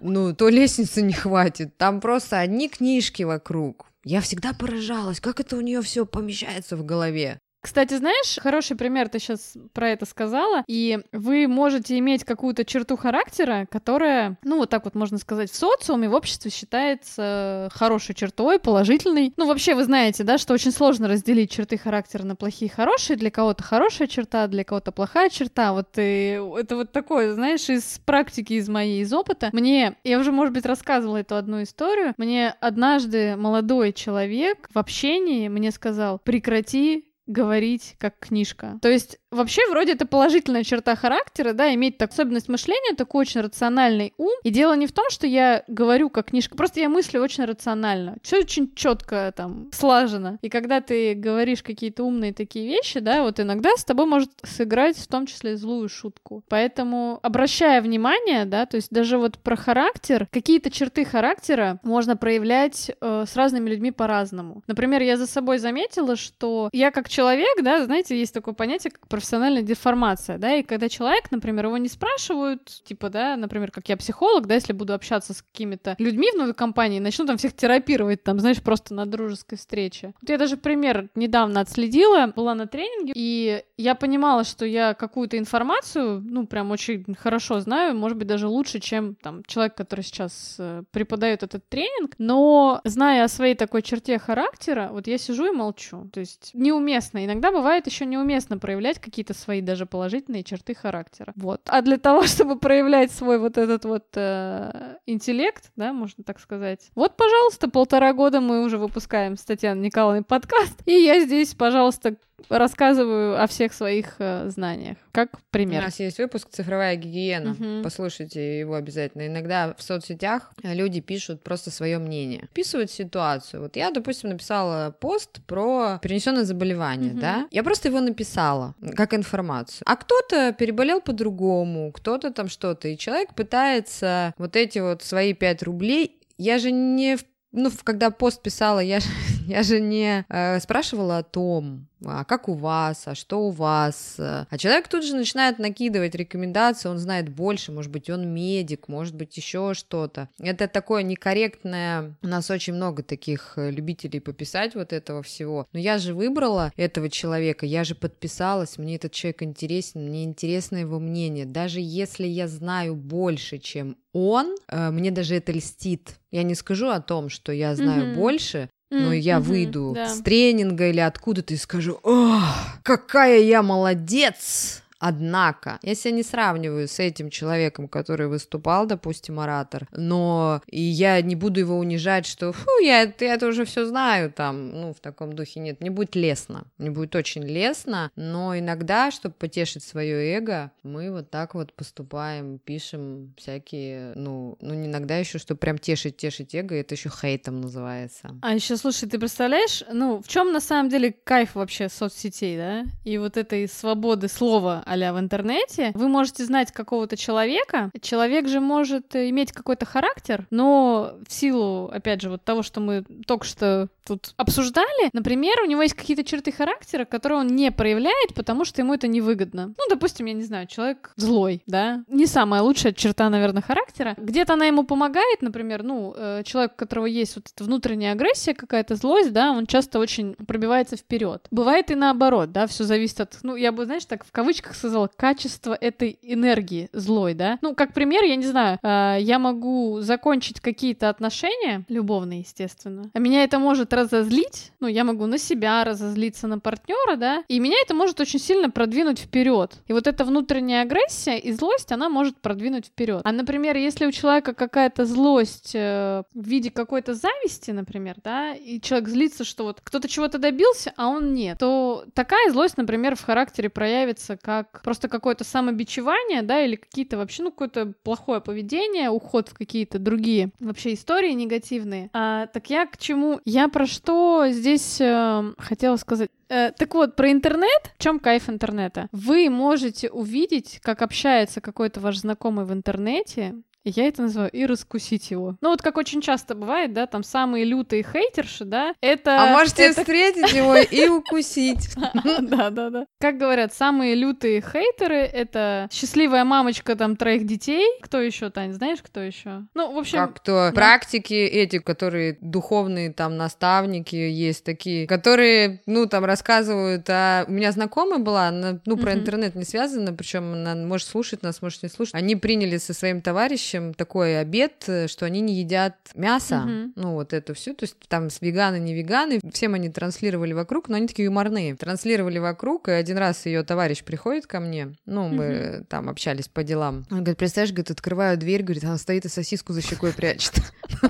ну, 0.00 0.34
то 0.34 0.48
лестницы 0.48 1.02
не 1.02 1.12
хватит. 1.12 1.76
Там 1.76 2.00
просто 2.00 2.40
одни 2.40 2.68
книжки 2.68 3.22
вокруг. 3.22 3.86
Я 4.04 4.20
всегда 4.20 4.52
поражалась, 4.52 5.20
как 5.20 5.40
это 5.40 5.56
у 5.56 5.60
нее 5.60 5.82
все 5.82 6.06
помещается 6.06 6.76
в 6.76 6.84
голове. 6.84 7.40
Кстати, 7.66 7.94
знаешь, 7.94 8.38
хороший 8.40 8.76
пример 8.76 9.08
ты 9.08 9.18
сейчас 9.18 9.54
про 9.72 9.90
это 9.90 10.06
сказала, 10.06 10.62
и 10.68 11.00
вы 11.10 11.48
можете 11.48 11.98
иметь 11.98 12.22
какую-то 12.22 12.64
черту 12.64 12.96
характера, 12.96 13.66
которая, 13.68 14.38
ну 14.44 14.58
вот 14.58 14.70
так 14.70 14.84
вот 14.84 14.94
можно 14.94 15.18
сказать, 15.18 15.50
в 15.50 15.56
социуме, 15.56 16.08
в 16.08 16.14
обществе 16.14 16.52
считается 16.52 17.68
хорошей 17.74 18.14
чертой, 18.14 18.60
положительной. 18.60 19.32
Ну 19.36 19.48
вообще 19.48 19.74
вы 19.74 19.82
знаете, 19.82 20.22
да, 20.22 20.38
что 20.38 20.54
очень 20.54 20.70
сложно 20.70 21.08
разделить 21.08 21.50
черты 21.50 21.76
характера 21.76 22.22
на 22.22 22.36
плохие 22.36 22.70
и 22.70 22.72
хорошие. 22.72 23.16
Для 23.16 23.32
кого-то 23.32 23.64
хорошая 23.64 24.06
черта, 24.06 24.46
для 24.46 24.62
кого-то 24.62 24.92
плохая 24.92 25.28
черта. 25.28 25.72
Вот 25.72 25.88
и 25.96 26.40
это 26.56 26.76
вот 26.76 26.92
такое, 26.92 27.34
знаешь, 27.34 27.68
из 27.68 28.00
практики, 28.04 28.52
из 28.52 28.68
моей, 28.68 29.02
из 29.02 29.12
опыта. 29.12 29.50
Мне, 29.52 29.96
я 30.04 30.20
уже, 30.20 30.30
может 30.30 30.54
быть, 30.54 30.66
рассказывала 30.66 31.16
эту 31.16 31.34
одну 31.34 31.64
историю. 31.64 32.14
Мне 32.16 32.54
однажды 32.60 33.34
молодой 33.34 33.92
человек 33.92 34.68
в 34.72 34.78
общении 34.78 35.48
мне 35.48 35.72
сказал, 35.72 36.20
прекрати 36.22 37.05
говорить 37.26 37.96
как 37.98 38.18
книжка. 38.18 38.78
То 38.82 38.88
есть 38.88 39.18
вообще 39.36 39.62
вроде 39.70 39.92
это 39.92 40.06
положительная 40.06 40.64
черта 40.64 40.96
характера, 40.96 41.52
да, 41.52 41.72
иметь 41.74 41.98
так, 41.98 42.10
особенность 42.10 42.48
мышления, 42.48 42.96
такой 42.96 43.22
очень 43.22 43.40
рациональный 43.40 44.12
ум. 44.16 44.32
И 44.42 44.50
дело 44.50 44.74
не 44.74 44.86
в 44.86 44.92
том, 44.92 45.06
что 45.10 45.26
я 45.26 45.62
говорю 45.68 46.10
как 46.10 46.26
книжка, 46.26 46.56
просто 46.56 46.80
я 46.80 46.88
мыслю 46.88 47.22
очень 47.22 47.44
рационально. 47.44 48.16
Все 48.22 48.38
очень 48.38 48.74
четко 48.74 49.32
там 49.36 49.68
слажено. 49.72 50.38
И 50.42 50.48
когда 50.48 50.80
ты 50.80 51.14
говоришь 51.14 51.62
какие-то 51.62 52.04
умные 52.04 52.32
такие 52.32 52.66
вещи, 52.66 53.00
да, 53.00 53.22
вот 53.22 53.38
иногда 53.40 53.70
с 53.76 53.84
тобой 53.84 54.06
может 54.06 54.30
сыграть 54.42 54.96
в 54.96 55.06
том 55.06 55.26
числе 55.26 55.56
злую 55.56 55.88
шутку. 55.88 56.42
Поэтому 56.48 57.20
обращая 57.22 57.80
внимание, 57.82 58.44
да, 58.44 58.66
то 58.66 58.76
есть 58.76 58.90
даже 58.90 59.18
вот 59.18 59.38
про 59.38 59.56
характер, 59.56 60.26
какие-то 60.30 60.70
черты 60.70 61.04
характера 61.04 61.78
можно 61.82 62.16
проявлять 62.16 62.90
э, 63.00 63.24
с 63.28 63.36
разными 63.36 63.70
людьми 63.70 63.90
по-разному. 63.92 64.62
Например, 64.66 65.02
я 65.02 65.16
за 65.16 65.26
собой 65.26 65.58
заметила, 65.58 66.16
что 66.16 66.70
я 66.72 66.90
как 66.90 67.08
человек, 67.08 67.62
да, 67.62 67.84
знаете, 67.84 68.18
есть 68.18 68.34
такое 68.34 68.54
понятие, 68.54 68.90
как 68.90 69.08
профессиональная 69.26 69.62
деформация, 69.62 70.38
да, 70.38 70.54
и 70.54 70.62
когда 70.62 70.88
человек, 70.88 71.32
например, 71.32 71.66
его 71.66 71.78
не 71.78 71.88
спрашивают, 71.88 72.82
типа, 72.84 73.10
да, 73.10 73.36
например, 73.36 73.72
как 73.72 73.88
я 73.88 73.96
психолог, 73.96 74.46
да, 74.46 74.54
если 74.54 74.72
буду 74.72 74.94
общаться 74.94 75.34
с 75.34 75.42
какими-то 75.42 75.96
людьми 75.98 76.30
в 76.32 76.36
новой 76.36 76.54
компании, 76.54 77.00
начну 77.00 77.26
там 77.26 77.36
всех 77.36 77.52
терапировать, 77.54 78.22
там, 78.22 78.38
знаешь, 78.38 78.62
просто 78.62 78.94
на 78.94 79.04
дружеской 79.04 79.58
встрече. 79.58 80.14
Вот 80.20 80.30
я 80.30 80.38
даже 80.38 80.56
пример 80.56 81.08
недавно 81.16 81.60
отследила, 81.60 82.32
была 82.36 82.54
на 82.54 82.68
тренинге, 82.68 83.14
и 83.16 83.64
я 83.76 83.96
понимала, 83.96 84.44
что 84.44 84.64
я 84.64 84.94
какую-то 84.94 85.38
информацию, 85.38 86.22
ну, 86.24 86.46
прям 86.46 86.70
очень 86.70 87.16
хорошо 87.16 87.58
знаю, 87.58 87.96
может 87.96 88.16
быть, 88.16 88.28
даже 88.28 88.46
лучше, 88.46 88.78
чем 88.78 89.16
там 89.16 89.42
человек, 89.44 89.74
который 89.74 90.02
сейчас 90.02 90.54
э, 90.58 90.84
преподает 90.92 91.42
этот 91.42 91.68
тренинг, 91.68 92.14
но 92.18 92.80
зная 92.84 93.24
о 93.24 93.28
своей 93.28 93.56
такой 93.56 93.82
черте 93.82 94.20
характера, 94.20 94.90
вот 94.92 95.08
я 95.08 95.18
сижу 95.18 95.46
и 95.46 95.50
молчу, 95.50 96.08
то 96.12 96.20
есть 96.20 96.50
неуместно. 96.54 97.24
Иногда 97.24 97.50
бывает 97.50 97.86
еще 97.86 98.06
неуместно 98.06 98.58
проявлять 98.58 99.00
какие-то 99.06 99.34
свои 99.34 99.60
даже 99.60 99.86
положительные 99.86 100.42
черты 100.42 100.74
характера. 100.74 101.32
Вот. 101.36 101.60
А 101.66 101.80
для 101.80 101.96
того, 101.96 102.22
чтобы 102.26 102.58
проявлять 102.58 103.12
свой 103.12 103.38
вот 103.38 103.56
этот 103.56 103.84
вот 103.84 104.06
э, 104.14 104.96
интеллект, 105.06 105.70
да, 105.76 105.92
можно 105.92 106.24
так 106.24 106.40
сказать. 106.40 106.90
Вот, 106.96 107.16
пожалуйста, 107.16 107.70
полтора 107.70 108.12
года 108.12 108.40
мы 108.40 108.64
уже 108.64 108.78
выпускаем 108.78 109.36
с 109.36 109.44
Татьяной 109.44 109.84
Николаевной 109.86 110.24
подкаст, 110.24 110.82
и 110.86 110.92
я 110.92 111.20
здесь, 111.20 111.54
пожалуйста, 111.54 112.16
рассказываю 112.48 113.42
о 113.42 113.46
всех 113.46 113.72
своих 113.72 114.14
э, 114.18 114.48
знаниях. 114.50 114.96
Как 115.12 115.30
пример. 115.50 115.80
У 115.82 115.84
нас 115.84 115.98
есть 116.00 116.18
выпуск 116.18 116.48
«Цифровая 116.50 116.96
гигиена». 116.96 117.50
Мгм. 117.58 117.82
Послушайте 117.82 118.60
его 118.60 118.74
обязательно. 118.74 119.26
Иногда 119.26 119.74
в 119.76 119.82
соцсетях 119.82 120.52
люди 120.62 121.00
пишут 121.00 121.42
просто 121.42 121.70
свое 121.70 121.98
мнение. 121.98 122.44
Описывают 122.52 122.90
ситуацию. 122.90 123.62
Вот 123.62 123.76
я, 123.76 123.90
допустим, 123.90 124.30
написала 124.30 124.94
пост 125.00 125.40
про 125.46 125.98
перенесенное 126.02 126.44
заболевание, 126.44 127.12
Мгм. 127.12 127.20
да? 127.20 127.46
Я 127.50 127.62
просто 127.62 127.88
его 127.88 128.00
написала 128.00 128.74
как 128.94 129.14
информацию. 129.14 129.82
А 129.86 129.96
кто-то 129.96 130.52
переболел 130.52 131.00
по-другому, 131.00 131.90
кто-то 131.92 132.30
там 132.32 132.48
что-то. 132.48 132.88
И 132.88 132.98
человек 132.98 133.34
пытается 133.34 134.34
вот 134.38 134.56
эти 134.56 134.78
вот 134.78 135.02
свои 135.02 135.32
5 135.32 135.62
рублей... 135.62 136.20
Я 136.38 136.58
же 136.58 136.70
не... 136.70 137.16
в- 137.16 137.24
Ну, 137.52 137.70
когда 137.82 138.10
пост 138.10 138.42
писала, 138.42 138.80
я 138.80 139.00
же, 139.00 139.06
я 139.46 139.62
же 139.62 139.80
не 139.80 140.24
э, 140.28 140.60
спрашивала 140.60 141.18
о 141.18 141.22
том, 141.22 141.86
а 142.04 142.24
как 142.24 142.48
у 142.48 142.54
вас, 142.54 143.08
а 143.08 143.14
что 143.14 143.40
у 143.46 143.50
вас. 143.50 144.16
э. 144.18 144.44
А 144.50 144.58
человек 144.58 144.86
тут 144.88 145.02
же 145.04 145.16
начинает 145.16 145.58
накидывать 145.58 146.14
рекомендации, 146.14 146.88
он 146.88 146.98
знает 146.98 147.28
больше, 147.30 147.72
может 147.72 147.90
быть, 147.90 148.10
он 148.10 148.28
медик, 148.32 148.88
может 148.88 149.14
быть, 149.14 149.36
еще 149.36 149.72
что-то. 149.74 150.28
Это 150.38 150.68
такое 150.68 151.02
некорректное... 151.02 152.14
У 152.22 152.26
нас 152.26 152.50
очень 152.50 152.74
много 152.74 153.02
таких 153.02 153.54
э, 153.56 153.70
любителей 153.70 154.20
пописать 154.20 154.74
вот 154.74 154.92
этого 154.92 155.22
всего. 155.22 155.66
Но 155.72 155.78
я 155.78 155.98
же 155.98 156.14
выбрала 156.14 156.72
этого 156.76 157.08
человека, 157.08 157.66
я 157.66 157.84
же 157.84 157.94
подписалась, 157.94 158.78
мне 158.78 158.96
этот 158.96 159.12
человек 159.12 159.42
интересен, 159.42 160.06
мне 160.06 160.24
интересно 160.24 160.76
его 160.76 160.98
мнение. 160.98 161.46
Даже 161.46 161.80
если 161.80 162.26
я 162.26 162.48
знаю 162.48 162.94
больше, 162.94 163.58
чем 163.58 163.96
он, 164.12 164.56
э, 164.68 164.90
мне 164.90 165.10
даже 165.10 165.34
это 165.36 165.52
льстит. 165.52 166.16
Я 166.30 166.42
не 166.42 166.54
скажу 166.54 166.88
о 166.88 167.00
том, 167.00 167.28
что 167.28 167.52
я 167.52 167.74
знаю 167.74 168.06
Мгм. 168.08 168.14
больше, 168.14 168.68
но 168.90 169.12
М, 169.12 169.18
я 169.18 169.38
мгм, 169.38 169.48
выйду 169.48 169.92
да. 169.94 170.08
с 170.08 170.20
тренинга 170.20 170.88
или 170.88 171.00
откуда-то 171.00 171.54
и 171.54 171.56
скажу, 171.56 171.98
«Ох, 172.02 172.42
какая 172.82 173.40
я 173.40 173.62
молодец! 173.62 174.82
Однако, 174.98 175.78
я 175.82 175.94
себя 175.94 176.12
не 176.12 176.22
сравниваю 176.22 176.88
с 176.88 176.98
этим 176.98 177.30
человеком, 177.30 177.88
который 177.88 178.28
выступал, 178.28 178.86
допустим, 178.86 179.40
оратор, 179.40 179.86
но 179.92 180.62
и 180.66 180.80
я 180.80 181.20
не 181.20 181.34
буду 181.36 181.60
его 181.60 181.78
унижать, 181.78 182.26
что 182.26 182.52
фу, 182.52 182.70
я, 182.80 183.02
я 183.02 183.34
это 183.34 183.46
уже 183.46 183.64
все 183.64 183.86
знаю, 183.86 184.32
там, 184.32 184.70
ну, 184.70 184.94
в 184.94 185.00
таком 185.00 185.34
духе 185.34 185.60
нет. 185.60 185.80
Мне 185.80 185.90
будет 185.90 186.14
лестно, 186.16 186.64
мне 186.78 186.90
будет 186.90 187.14
очень 187.14 187.44
лестно, 187.44 188.10
но 188.16 188.58
иногда, 188.58 189.10
чтобы 189.10 189.34
потешить 189.34 189.82
свое 189.82 190.34
эго, 190.34 190.70
мы 190.82 191.10
вот 191.10 191.30
так 191.30 191.54
вот 191.54 191.72
поступаем, 191.74 192.58
пишем 192.58 193.34
всякие, 193.36 194.12
ну, 194.14 194.56
ну, 194.60 194.74
иногда 194.74 195.18
еще, 195.18 195.38
чтобы 195.38 195.58
прям 195.58 195.78
тешить, 195.78 196.16
тешить 196.16 196.54
эго, 196.54 196.74
это 196.74 196.94
еще 196.94 197.10
хейтом 197.10 197.60
называется. 197.60 198.30
А 198.40 198.54
еще, 198.54 198.76
слушай, 198.76 199.08
ты 199.08 199.18
представляешь, 199.18 199.82
ну, 199.92 200.22
в 200.22 200.28
чем 200.28 200.52
на 200.52 200.60
самом 200.60 200.88
деле 200.88 201.12
кайф 201.12 201.54
вообще 201.54 201.88
соцсетей, 201.88 202.56
да? 202.56 202.84
И 203.04 203.18
вот 203.18 203.36
этой 203.36 203.68
свободы 203.68 204.28
слова 204.28 204.82
а 204.86 205.12
в 205.12 205.20
интернете. 205.20 205.92
Вы 205.94 206.08
можете 206.08 206.44
знать 206.44 206.72
какого-то 206.72 207.16
человека. 207.16 207.90
Человек 208.00 208.48
же 208.48 208.60
может 208.60 209.14
иметь 209.14 209.52
какой-то 209.52 209.84
характер, 209.86 210.46
но 210.50 211.14
в 211.26 211.32
силу, 211.32 211.86
опять 211.92 212.20
же, 212.20 212.30
вот 212.30 212.42
того, 212.44 212.62
что 212.62 212.80
мы 212.80 213.04
только 213.26 213.44
что 213.44 213.88
тут 214.06 214.34
обсуждали, 214.36 215.10
например, 215.12 215.60
у 215.62 215.66
него 215.66 215.82
есть 215.82 215.94
какие-то 215.94 216.22
черты 216.24 216.52
характера, 216.52 217.04
которые 217.04 217.40
он 217.40 217.48
не 217.48 217.72
проявляет, 217.72 218.34
потому 218.34 218.64
что 218.64 218.80
ему 218.80 218.94
это 218.94 219.08
невыгодно. 219.08 219.68
Ну, 219.68 219.84
допустим, 219.90 220.26
я 220.26 220.32
не 220.32 220.44
знаю, 220.44 220.66
человек 220.66 221.12
злой, 221.16 221.62
да? 221.66 222.04
Не 222.08 222.26
самая 222.26 222.62
лучшая 222.62 222.92
черта, 222.92 223.28
наверное, 223.28 223.62
характера. 223.62 224.14
Где-то 224.16 224.54
она 224.54 224.66
ему 224.66 224.84
помогает, 224.84 225.42
например, 225.42 225.82
ну, 225.82 226.14
э, 226.16 226.42
человек, 226.44 226.72
у 226.74 226.76
которого 226.76 227.06
есть 227.06 227.36
вот 227.36 227.46
эта 227.52 227.64
внутренняя 227.64 228.12
агрессия, 228.12 228.54
какая-то 228.54 228.94
злость, 228.94 229.32
да, 229.32 229.50
он 229.50 229.66
часто 229.66 229.98
очень 229.98 230.34
пробивается 230.34 230.96
вперед. 230.96 231.46
Бывает 231.50 231.90
и 231.90 231.96
наоборот, 231.96 232.52
да, 232.52 232.66
все 232.68 232.84
зависит 232.84 233.20
от, 233.20 233.38
ну, 233.42 233.56
я 233.56 233.72
бы, 233.72 233.86
знаешь, 233.86 234.04
так 234.04 234.24
в 234.24 234.30
кавычках 234.30 234.75
сказала, 234.76 235.10
качество 235.16 235.76
этой 235.78 236.18
энергии 236.22 236.88
злой, 236.92 237.34
да. 237.34 237.58
Ну, 237.62 237.74
как 237.74 237.92
пример, 237.94 238.24
я 238.24 238.36
не 238.36 238.46
знаю, 238.46 238.78
э, 238.82 239.16
я 239.20 239.38
могу 239.38 240.00
закончить 240.00 240.60
какие-то 240.60 241.08
отношения, 241.08 241.84
любовные, 241.88 242.40
естественно, 242.40 243.10
а 243.12 243.18
меня 243.18 243.44
это 243.44 243.58
может 243.58 243.92
разозлить, 243.92 244.72
ну, 244.80 244.86
я 244.86 245.04
могу 245.04 245.26
на 245.26 245.38
себя 245.38 245.84
разозлиться, 245.84 246.46
на 246.46 246.58
партнера, 246.58 247.16
да, 247.16 247.44
и 247.48 247.58
меня 247.58 247.76
это 247.82 247.94
может 247.94 248.20
очень 248.20 248.38
сильно 248.38 248.70
продвинуть 248.70 249.18
вперед. 249.18 249.72
И 249.86 249.92
вот 249.92 250.06
эта 250.06 250.24
внутренняя 250.24 250.82
агрессия 250.82 251.38
и 251.38 251.52
злость, 251.52 251.92
она 251.92 252.08
может 252.08 252.36
продвинуть 252.38 252.86
вперед. 252.86 253.22
А, 253.24 253.32
например, 253.32 253.76
если 253.76 254.06
у 254.06 254.12
человека 254.12 254.54
какая-то 254.54 255.04
злость 255.04 255.72
э, 255.74 256.22
в 256.34 256.46
виде 256.46 256.70
какой-то 256.70 257.14
зависти, 257.14 257.70
например, 257.70 258.16
да, 258.22 258.54
и 258.54 258.80
человек 258.80 259.08
злится, 259.08 259.44
что 259.44 259.64
вот 259.64 259.80
кто-то 259.82 260.08
чего-то 260.08 260.38
добился, 260.38 260.92
а 260.96 261.08
он 261.08 261.34
нет, 261.34 261.58
то 261.58 262.04
такая 262.14 262.50
злость, 262.52 262.76
например, 262.76 263.16
в 263.16 263.22
характере 263.22 263.68
проявится 263.68 264.36
как 264.36 264.65
просто 264.82 265.08
какое-то 265.08 265.44
самобичевание, 265.44 266.42
да, 266.42 266.64
или 266.64 266.76
какие-то 266.76 267.16
вообще, 267.16 267.42
ну, 267.42 267.50
какое-то 267.50 267.92
плохое 268.02 268.40
поведение, 268.40 269.10
уход 269.10 269.48
в 269.48 269.54
какие-то 269.54 269.98
другие 269.98 270.50
вообще 270.60 270.94
истории 270.94 271.32
негативные. 271.32 272.10
А, 272.12 272.46
так 272.46 272.70
я 272.70 272.86
к 272.86 272.96
чему? 272.98 273.40
Я 273.44 273.68
про 273.68 273.86
что 273.86 274.46
здесь 274.48 275.00
э, 275.00 275.52
хотела 275.58 275.96
сказать? 275.96 276.30
Э, 276.48 276.70
так 276.72 276.94
вот, 276.94 277.16
про 277.16 277.30
интернет. 277.30 277.92
В 277.98 278.02
чем 278.02 278.20
кайф 278.20 278.48
интернета? 278.48 279.08
Вы 279.12 279.50
можете 279.50 280.10
увидеть, 280.10 280.80
как 280.82 281.02
общается 281.02 281.60
какой-то 281.60 282.00
ваш 282.00 282.18
знакомый 282.18 282.64
в 282.64 282.72
интернете, 282.72 283.54
я 283.90 284.08
это 284.08 284.22
называю 284.22 284.50
и 284.50 284.66
раскусить 284.66 285.30
его. 285.30 285.56
Ну 285.60 285.70
вот 285.70 285.82
как 285.82 285.96
очень 285.96 286.20
часто 286.20 286.54
бывает, 286.54 286.92
да, 286.92 287.06
там 287.06 287.22
самые 287.22 287.64
лютые 287.64 288.04
хейтерши, 288.04 288.64
да, 288.64 288.94
это... 289.00 289.42
А 289.42 289.46
можете 289.52 289.84
это- 289.84 290.00
встретить 290.00 290.52
его 290.52 290.76
и 290.76 291.08
укусить. 291.08 291.88
Да, 292.40 292.70
да, 292.70 292.90
да. 292.90 293.06
Как 293.20 293.38
говорят, 293.38 293.72
самые 293.72 294.14
лютые 294.14 294.60
хейтеры 294.60 295.16
это 295.16 295.88
счастливая 295.90 296.44
мамочка 296.44 296.96
там 296.96 297.16
троих 297.16 297.46
детей. 297.46 297.84
Кто 298.02 298.20
еще, 298.20 298.50
Тань, 298.50 298.72
знаешь, 298.72 298.98
кто 299.02 299.20
еще? 299.20 299.62
Ну, 299.74 299.92
в 299.92 299.98
общем, 299.98 300.18
Как 300.18 300.40
то 300.40 300.70
практики 300.74 301.34
эти, 301.34 301.78
которые 301.78 302.38
духовные 302.40 303.12
там 303.12 303.36
наставники 303.36 304.16
есть 304.16 304.64
такие, 304.64 305.06
которые, 305.06 305.82
ну, 305.86 306.06
там 306.06 306.24
рассказывают, 306.24 307.08
а 307.08 307.44
у 307.48 307.52
меня 307.52 307.72
знакомая 307.72 308.18
была, 308.18 308.48
она, 308.48 308.80
ну, 308.86 308.96
про 308.96 309.12
интернет 309.14 309.54
не 309.54 309.64
связана, 309.64 310.12
причем 310.12 310.52
она 310.52 310.74
может 310.74 311.06
слушать 311.08 311.42
нас, 311.42 311.62
может 311.62 311.82
не 311.82 311.88
слушать. 311.88 312.14
Они 312.14 312.36
приняли 312.36 312.76
со 312.78 312.92
своим 312.94 313.20
товарищем 313.22 313.75
такой 313.96 314.38
обед, 314.40 314.84
э, 314.86 315.08
что 315.08 315.26
они 315.26 315.40
не 315.40 315.54
едят 315.54 315.94
мясо, 316.14 316.58
Мгм. 316.58 316.92
ну, 316.96 317.12
вот 317.14 317.32
эту 317.32 317.54
всю, 317.54 317.74
то 317.74 317.84
есть 317.84 317.96
там 318.08 318.30
с 318.30 318.40
веганы, 318.40 318.78
не 318.78 318.94
веганы, 318.94 319.40
всем 319.52 319.74
они 319.74 319.88
транслировали 319.90 320.52
вокруг, 320.52 320.88
но 320.88 320.96
они 320.96 321.06
такие 321.06 321.26
юморные. 321.26 321.74
Транслировали 321.76 322.38
вокруг, 322.38 322.88
и 322.88 322.92
один 322.92 323.18
раз 323.18 323.46
ее 323.46 323.62
товарищ 323.62 324.02
приходит 324.04 324.46
ко 324.46 324.60
мне, 324.60 324.94
ну, 325.06 325.28
мы 325.28 325.84
там 325.88 326.08
общались 326.08 326.48
по 326.48 326.62
делам. 326.62 327.04
Он 327.10 327.18
говорит, 327.18 327.38
представляешь, 327.38 327.72
говорит, 327.72 327.90
открываю 327.90 328.36
дверь, 328.36 328.62
говорит, 328.62 328.84
она 328.84 328.98
стоит 328.98 329.24
и 329.24 329.28
сосиску 329.28 329.72
за 329.72 329.82
щекой 329.82 330.12
прячет. 330.12 330.54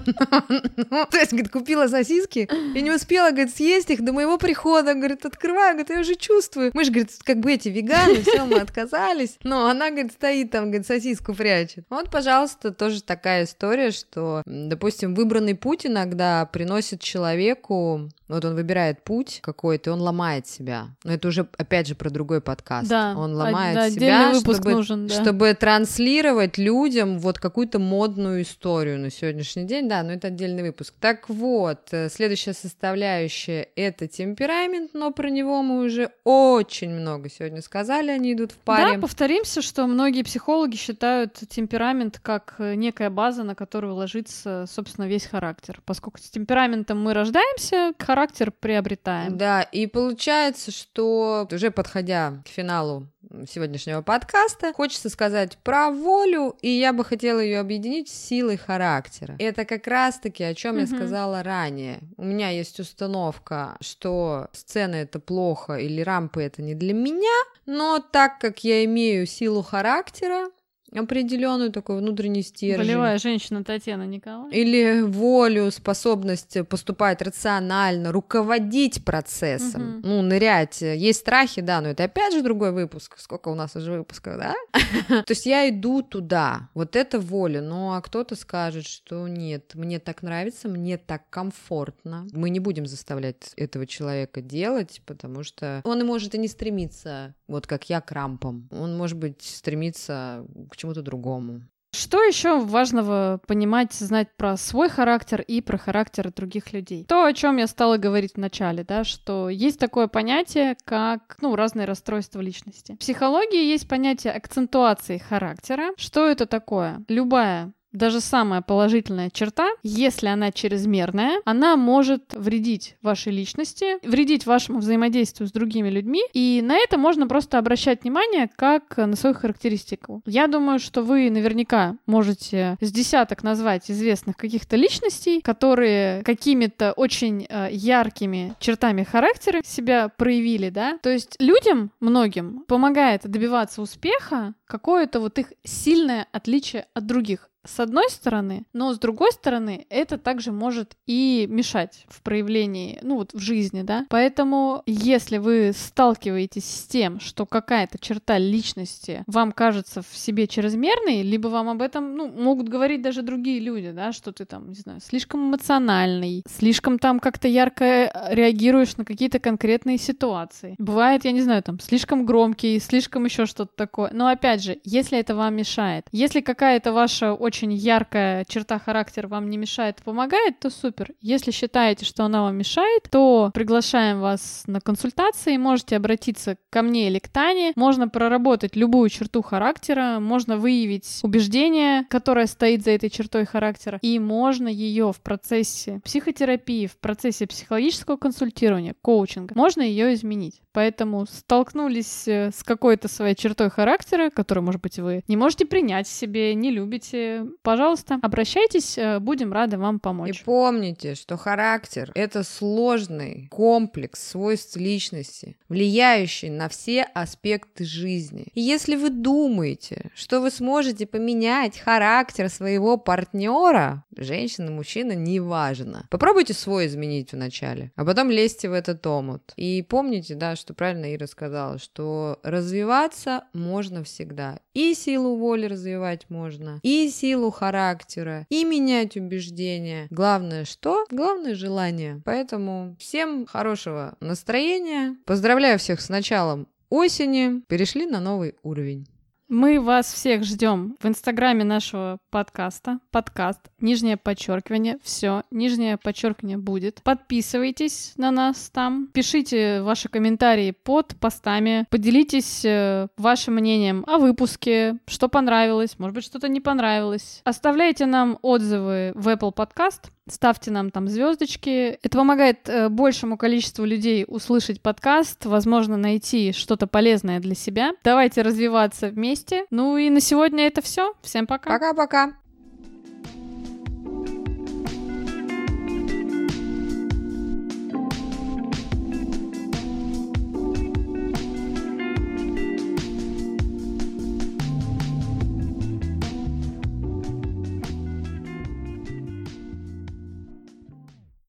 Ну, 0.90 1.06
То 1.10 1.18
есть, 1.18 1.32
говорит, 1.32 1.50
купила 1.50 1.86
сосиски 1.88 2.48
и 2.74 2.80
не 2.82 2.90
успела, 2.90 3.30
говорит, 3.30 3.54
съесть 3.54 3.90
их 3.90 4.04
до 4.04 4.12
моего 4.12 4.38
прихода. 4.38 4.94
Говорит, 4.94 5.24
открываю, 5.26 5.74
говорит, 5.74 5.90
я 5.90 6.00
уже 6.00 6.14
чувствую. 6.14 6.70
Мы 6.74 6.84
же, 6.84 6.90
говорит, 6.90 7.10
как 7.24 7.40
бы 7.40 7.52
эти 7.52 7.68
веганы, 7.68 8.22
все, 8.22 8.44
мы 8.44 8.58
отказались. 8.60 9.36
Но 9.42 9.68
она, 9.68 9.90
говорит, 9.90 10.12
стоит 10.12 10.50
там, 10.50 10.66
говорит, 10.66 10.86
сосиску 10.86 11.34
прячет. 11.34 11.84
Вот, 11.90 12.10
пожалуйста, 12.10 12.55
тоже 12.56 13.02
такая 13.02 13.44
история, 13.44 13.90
что, 13.90 14.42
допустим, 14.44 15.14
выбранный 15.14 15.54
путь 15.54 15.86
иногда 15.86 16.46
приносит 16.46 17.00
человеку, 17.00 18.10
вот 18.28 18.44
он 18.44 18.54
выбирает 18.54 19.02
путь 19.04 19.40
какой-то, 19.42 19.90
и 19.90 19.92
он 19.92 20.00
ломает 20.00 20.46
себя. 20.46 20.88
Но 21.04 21.12
это 21.12 21.28
уже, 21.28 21.46
опять 21.56 21.86
же, 21.86 21.94
про 21.94 22.10
другой 22.10 22.40
подкаст. 22.40 22.88
да, 22.88 23.14
Он 23.16 23.34
ломает 23.34 23.74
да, 23.74 23.90
себя, 23.90 24.34
чтобы 24.34 24.72
нужен, 24.72 25.06
да. 25.06 25.22
чтобы 25.22 25.54
транслировать 25.54 26.58
людям 26.58 27.18
вот 27.20 27.38
какую-то 27.38 27.78
модную 27.78 28.42
историю 28.42 28.98
на 28.98 29.10
сегодняшний 29.10 29.64
день, 29.64 29.88
да, 29.88 30.02
но 30.02 30.12
это 30.12 30.28
отдельный 30.28 30.62
выпуск. 30.62 30.94
Так 31.00 31.28
вот, 31.28 31.88
э, 31.92 32.08
следующая 32.08 32.52
составляющая— 32.52 33.68
это 33.76 34.08
темперамент, 34.08 34.92
но 34.94 35.12
про 35.12 35.30
него 35.30 35.62
мы 35.62 35.84
уже 35.84 36.10
очень 36.24 36.90
много 36.90 37.30
сегодня 37.30 37.62
сказали, 37.62 38.10
они 38.10 38.32
идут 38.32 38.52
в 38.52 38.56
паре. 38.56 38.94
Да, 38.94 39.00
повторимся, 39.00 39.62
что 39.62 39.86
многие 39.86 40.22
психологи 40.22 40.76
считают 40.76 41.34
темперамент 41.48 42.18
как 42.20 42.35
э, 42.58 42.74
некая 42.74 43.10
база, 43.10 43.42
на 43.42 43.54
которую 43.54 43.94
ложится, 43.94 44.66
собственно, 44.68 45.06
весь 45.06 45.26
характер. 45.26 45.80
Поскольку 45.84 46.18
с 46.18 46.30
темпераментом 46.30 47.00
мы 47.02 47.14
рождаемся, 47.14 47.92
характер 47.98 48.50
приобретаем. 48.50 49.36
Да, 49.36 49.62
и 49.62 49.86
получается, 49.86 50.70
что 50.70 51.48
уже 51.50 51.70
подходя 51.70 52.42
к 52.44 52.48
финалу 52.48 53.06
сегодняшнего 53.50 54.02
подкаста, 54.02 54.72
хочется 54.72 55.08
сказать 55.10 55.58
про 55.58 55.90
волю, 55.90 56.56
и 56.62 56.68
я 56.70 56.92
бы 56.92 57.04
хотела 57.04 57.40
ее 57.40 57.58
объединить 57.58 58.08
с 58.08 58.12
силой 58.12 58.56
характера. 58.56 59.36
Это 59.38 59.64
как 59.64 59.86
раз-таки, 59.86 60.44
о 60.44 60.54
чем 60.54 60.76
я 60.78 60.84
Мгм. 60.84 60.96
сказала 60.96 61.42
ранее. 61.42 61.98
У 62.16 62.24
меня 62.24 62.50
есть 62.50 62.78
установка, 62.78 63.76
что 63.80 64.48
сцена 64.52 64.94
это 64.94 65.18
плохо 65.18 65.74
или 65.74 66.00
рампы 66.02 66.42
это 66.42 66.62
не 66.62 66.74
для 66.74 66.94
меня, 66.94 67.36
но 67.66 67.98
так 67.98 68.38
как 68.38 68.62
я 68.64 68.84
имею 68.84 69.26
силу 69.26 69.62
характера, 69.62 70.50
определенную 70.92 71.72
такой 71.72 71.98
внутренний 71.98 72.42
стержень. 72.42 72.78
Волевая 72.86 73.18
женщина 73.18 73.64
Татьяна 73.64 74.06
Николаевна. 74.06 74.54
Или 74.56 75.02
волю, 75.02 75.70
способность 75.70 76.56
поступать 76.68 77.22
рационально, 77.22 78.12
руководить 78.12 79.04
процессом, 79.04 79.82
Мгм. 79.82 80.00
ну, 80.02 80.22
нырять. 80.22 80.80
Есть 80.82 81.20
страхи, 81.20 81.60
да, 81.60 81.80
но 81.80 81.88
это 81.88 82.04
опять 82.04 82.32
же 82.32 82.42
другой 82.42 82.72
выпуск. 82.72 83.16
Сколько 83.18 83.48
у 83.48 83.54
нас 83.54 83.74
уже 83.76 83.92
выпусков, 83.92 84.38
да? 84.38 84.54
То 85.24 85.30
есть 85.30 85.46
я 85.46 85.68
иду 85.68 86.02
туда. 86.02 86.68
Вот 86.74 86.96
это 86.96 87.18
воля. 87.18 87.60
Ну, 87.60 87.92
а 87.92 88.00
кто-то 88.00 88.36
скажет, 88.36 88.86
что 88.86 89.26
нет, 89.28 89.72
мне 89.74 89.98
так 89.98 90.22
нравится, 90.22 90.68
мне 90.68 90.98
так 90.98 91.28
комфортно. 91.30 92.26
Мы 92.32 92.50
не 92.50 92.60
будем 92.60 92.86
заставлять 92.86 93.52
этого 93.56 93.86
человека 93.86 94.40
делать, 94.40 95.02
потому 95.06 95.42
что 95.42 95.80
он 95.84 96.00
и 96.00 96.04
может 96.04 96.34
и 96.34 96.38
не 96.38 96.48
стремиться, 96.48 97.34
вот 97.48 97.66
как 97.66 97.88
я, 97.90 98.00
к 98.00 98.12
рампам. 98.12 98.68
Он, 98.70 98.96
может 98.96 99.18
быть, 99.18 99.42
стремится 99.42 100.44
к 100.70 100.75
чему-то 100.76 101.02
другому. 101.02 101.62
Что 101.92 102.22
еще 102.22 102.60
важного 102.60 103.40
понимать, 103.46 103.94
знать 103.94 104.28
про 104.36 104.58
свой 104.58 104.90
характер 104.90 105.40
и 105.40 105.62
про 105.62 105.78
характер 105.78 106.30
других 106.30 106.74
людей? 106.74 107.04
То, 107.04 107.24
о 107.24 107.32
чем 107.32 107.56
я 107.56 107.66
стала 107.66 107.96
говорить 107.96 108.34
в 108.34 108.38
начале, 108.38 108.84
да, 108.84 109.02
что 109.02 109.48
есть 109.48 109.78
такое 109.78 110.06
понятие, 110.06 110.76
как, 110.84 111.38
ну, 111.40 111.56
разные 111.56 111.86
расстройства 111.86 112.40
личности. 112.40 112.92
В 112.92 112.98
психологии 112.98 113.64
есть 113.64 113.88
понятие 113.88 114.34
акцентуации 114.34 115.16
характера. 115.16 115.92
Что 115.96 116.28
это 116.28 116.44
такое? 116.44 117.02
Любая 117.08 117.72
даже 117.96 118.20
самая 118.20 118.62
положительная 118.62 119.30
черта, 119.30 119.70
если 119.82 120.28
она 120.28 120.52
чрезмерная, 120.52 121.40
она 121.44 121.76
может 121.76 122.34
вредить 122.34 122.96
вашей 123.02 123.32
личности, 123.32 124.06
вредить 124.06 124.46
вашему 124.46 124.78
взаимодействию 124.78 125.48
с 125.48 125.52
другими 125.52 125.88
людьми, 125.88 126.22
и 126.32 126.60
на 126.62 126.76
это 126.76 126.98
можно 126.98 127.26
просто 127.26 127.58
обращать 127.58 128.02
внимание 128.02 128.50
как 128.56 128.96
на 128.96 129.16
свою 129.16 129.34
характеристику. 129.34 130.22
Я 130.26 130.46
думаю, 130.46 130.78
что 130.78 131.02
вы 131.02 131.30
наверняка 131.30 131.96
можете 132.06 132.76
с 132.80 132.92
десяток 132.92 133.42
назвать 133.42 133.90
известных 133.90 134.36
каких-то 134.36 134.76
личностей, 134.76 135.40
которые 135.40 136.22
какими-то 136.22 136.92
очень 136.92 137.46
э, 137.48 137.68
яркими 137.70 138.54
чертами 138.58 139.02
характера 139.04 139.60
себя 139.64 140.08
проявили, 140.08 140.70
да. 140.70 140.98
То 141.02 141.10
есть 141.10 141.36
людям, 141.38 141.90
многим, 142.00 142.64
помогает 142.66 143.22
добиваться 143.24 143.82
успеха 143.82 144.54
какое-то 144.66 145.20
вот 145.20 145.38
их 145.38 145.52
сильное 145.64 146.26
отличие 146.32 146.86
от 146.94 147.06
других 147.06 147.48
с 147.66 147.80
одной 147.80 148.08
стороны, 148.10 148.64
но 148.72 148.92
с 148.92 148.98
другой 148.98 149.32
стороны, 149.32 149.86
это 149.90 150.18
также 150.18 150.52
может 150.52 150.96
и 151.06 151.46
мешать 151.48 152.04
в 152.08 152.22
проявлении, 152.22 152.98
ну 153.02 153.16
вот 153.16 153.32
в 153.32 153.38
жизни, 153.38 153.82
да. 153.82 154.06
Поэтому, 154.08 154.82
если 154.86 155.38
вы 155.38 155.72
сталкиваетесь 155.74 156.64
с 156.64 156.86
тем, 156.86 157.20
что 157.20 157.46
какая-то 157.46 157.98
черта 157.98 158.38
личности 158.38 159.24
вам 159.26 159.52
кажется 159.52 160.02
в 160.02 160.16
себе 160.16 160.46
чрезмерной, 160.46 161.22
либо 161.22 161.48
вам 161.48 161.68
об 161.68 161.82
этом, 161.82 162.16
ну, 162.16 162.28
могут 162.28 162.68
говорить 162.68 163.02
даже 163.02 163.22
другие 163.22 163.60
люди, 163.60 163.90
да, 163.90 164.12
что 164.12 164.32
ты 164.32 164.44
там, 164.44 164.68
не 164.68 164.74
знаю, 164.74 165.00
слишком 165.00 165.48
эмоциональный, 165.48 166.42
слишком 166.48 166.98
там 166.98 167.20
как-то 167.20 167.48
ярко 167.48 168.28
реагируешь 168.30 168.96
на 168.96 169.04
какие-то 169.04 169.38
конкретные 169.38 169.98
ситуации. 169.98 170.74
Бывает, 170.78 171.24
я 171.24 171.32
не 171.32 171.42
знаю, 171.42 171.62
там, 171.62 171.80
слишком 171.80 172.26
громкий, 172.26 172.78
слишком 172.78 173.24
еще 173.24 173.46
что-то 173.46 173.72
такое. 173.74 174.10
Но 174.12 174.28
опять 174.28 174.62
же, 174.62 174.78
если 174.84 175.18
это 175.18 175.34
вам 175.34 175.56
мешает, 175.56 176.06
если 176.12 176.40
какая-то 176.40 176.92
ваша 176.92 177.32
очень 177.32 177.55
яркая 177.64 178.44
черта 178.44 178.78
характера 178.78 179.28
вам 179.28 179.48
не 179.48 179.56
мешает, 179.56 180.02
помогает, 180.04 180.58
то 180.60 180.70
супер. 180.70 181.12
Если 181.20 181.50
считаете, 181.50 182.04
что 182.04 182.24
она 182.24 182.42
вам 182.42 182.56
мешает, 182.56 183.04
то 183.10 183.50
приглашаем 183.54 184.20
вас 184.20 184.64
на 184.66 184.80
консультации, 184.80 185.56
можете 185.56 185.96
обратиться 185.96 186.56
ко 186.70 186.82
мне 186.82 187.08
или 187.08 187.18
к 187.18 187.28
Тане, 187.28 187.72
можно 187.76 188.08
проработать 188.08 188.76
любую 188.76 189.08
черту 189.08 189.42
характера, 189.42 190.18
можно 190.20 190.56
выявить 190.56 191.20
убеждение, 191.22 192.04
которое 192.10 192.46
стоит 192.46 192.82
за 192.82 192.90
этой 192.90 193.10
чертой 193.10 193.44
характера, 193.46 193.98
и 194.02 194.18
можно 194.18 194.68
ее 194.68 195.12
в 195.12 195.20
процессе 195.20 196.00
психотерапии, 196.04 196.86
в 196.86 196.98
процессе 196.98 197.46
психологического 197.46 198.16
консультирования, 198.16 198.94
коучинга, 199.00 199.54
можно 199.54 199.82
ее 199.82 200.14
изменить. 200.14 200.60
Поэтому 200.72 201.24
столкнулись 201.26 202.28
э, 202.28 202.50
с 202.54 202.62
какой-то 202.62 203.08
своей 203.08 203.34
чертой 203.34 203.70
характера, 203.70 204.28
которую, 204.28 204.64
может 204.64 204.82
быть, 204.82 204.98
вы 204.98 205.22
не 205.26 205.36
можете 205.36 205.64
принять 205.64 206.06
себе, 206.06 206.54
не 206.54 206.70
любите, 206.70 207.45
пожалуйста, 207.62 208.18
обращайтесь, 208.22 208.98
э, 208.98 209.18
будем 209.18 209.52
рады 209.52 209.78
вам 209.78 209.96
И 209.96 210.00
помочь. 210.00 210.42
помните, 210.44 211.14
что 211.14 211.36
характер— 211.36 212.12
это 212.14 212.42
сложный 212.42 213.48
комплекс 213.50 214.22
свойств 214.30 214.76
личности, 214.76 215.56
влияющий 215.68 216.50
на 216.50 216.68
все 216.68 217.02
аспекты 217.02 217.84
жизни. 217.84 218.46
И 218.54 218.60
если 218.60 218.96
вы 218.96 219.10
думаете, 219.10 220.10
что 220.14 220.40
вы 220.40 220.50
сможете 220.50 221.06
поменять 221.06 221.78
характер 221.78 222.48
своего 222.48 222.96
партнера, 222.96 224.04
женщина, 224.16 224.70
мужчина, 224.70 225.12
неважно. 225.12 226.06
Попробуйте 226.10 226.54
свой 226.54 226.86
изменить 226.86 227.32
вначале, 227.32 227.92
а 227.96 228.04
потом 228.04 228.30
лезьте 228.30 228.68
в 228.68 228.72
этот 228.72 229.06
омут. 229.06 229.52
И 229.56 229.82
помните, 229.82 230.34
да, 230.34 230.56
что 230.56 230.74
правильно 230.74 231.14
Ира 231.14 231.26
сказала, 231.26 231.78
что 231.78 232.38
развиваться 232.42 233.44
можно 233.52 234.04
всегда. 234.04 234.58
И 234.76 234.92
силу 234.92 235.36
воли 235.36 235.64
развивать 235.64 236.28
можно, 236.28 236.80
и 236.82 237.08
силу 237.08 237.50
характера, 237.50 238.44
и 238.50 238.62
менять 238.62 239.16
убеждения. 239.16 240.06
Главное 240.10 240.66
что? 240.66 241.06
Главное 241.10 241.54
желание. 241.54 242.20
Поэтому 242.26 242.94
всем 243.00 243.46
хорошего 243.46 244.18
настроения. 244.20 245.16
Поздравляю 245.24 245.78
всех 245.78 246.02
с 246.02 246.10
началом 246.10 246.68
осени. 246.90 247.62
Перешли 247.68 248.04
на 248.04 248.20
новый 248.20 248.56
уровень. 248.62 249.06
Мы 249.48 249.80
вас 249.80 250.12
всех 250.12 250.42
ждем 250.42 250.96
в 251.00 251.06
инстаграме 251.06 251.62
нашего 251.62 252.18
подкаста. 252.30 252.98
Подкаст, 253.12 253.60
нижнее 253.80 254.16
подчеркивание, 254.16 254.98
все, 255.04 255.44
нижнее 255.52 255.98
подчеркивание 255.98 256.58
будет. 256.58 257.00
Подписывайтесь 257.04 258.12
на 258.16 258.32
нас 258.32 258.70
там, 258.70 259.06
пишите 259.12 259.82
ваши 259.82 260.08
комментарии 260.08 260.72
под 260.72 261.14
постами, 261.20 261.86
поделитесь 261.90 262.64
э, 262.64 263.06
вашим 263.16 263.54
мнением 263.54 264.02
о 264.08 264.18
выпуске, 264.18 264.98
что 265.06 265.28
понравилось, 265.28 265.96
может 266.00 266.16
быть, 266.16 266.24
что-то 266.24 266.48
не 266.48 266.60
понравилось. 266.60 267.42
Оставляйте 267.44 268.06
нам 268.06 268.40
отзывы 268.42 269.12
в 269.14 269.28
Apple 269.28 269.54
Podcast, 269.54 270.10
ставьте 270.28 270.70
нам 270.70 270.90
там 270.90 271.08
звездочки. 271.08 271.98
Это 272.02 272.18
помогает 272.18 272.68
э, 272.68 272.88
большему 272.88 273.36
количеству 273.36 273.84
людей 273.84 274.24
услышать 274.26 274.80
подкаст, 274.80 275.46
возможно, 275.46 275.96
найти 275.96 276.52
что-то 276.52 276.86
полезное 276.86 277.40
для 277.40 277.54
себя. 277.54 277.92
Давайте 278.04 278.42
развиваться 278.42 279.08
вместе. 279.08 279.66
Ну 279.70 279.96
и 279.96 280.10
на 280.10 280.20
сегодня 280.20 280.66
это 280.66 280.82
все. 280.82 281.14
Всем 281.22 281.46
пока. 281.46 281.70
Пока-пока. 281.70 282.34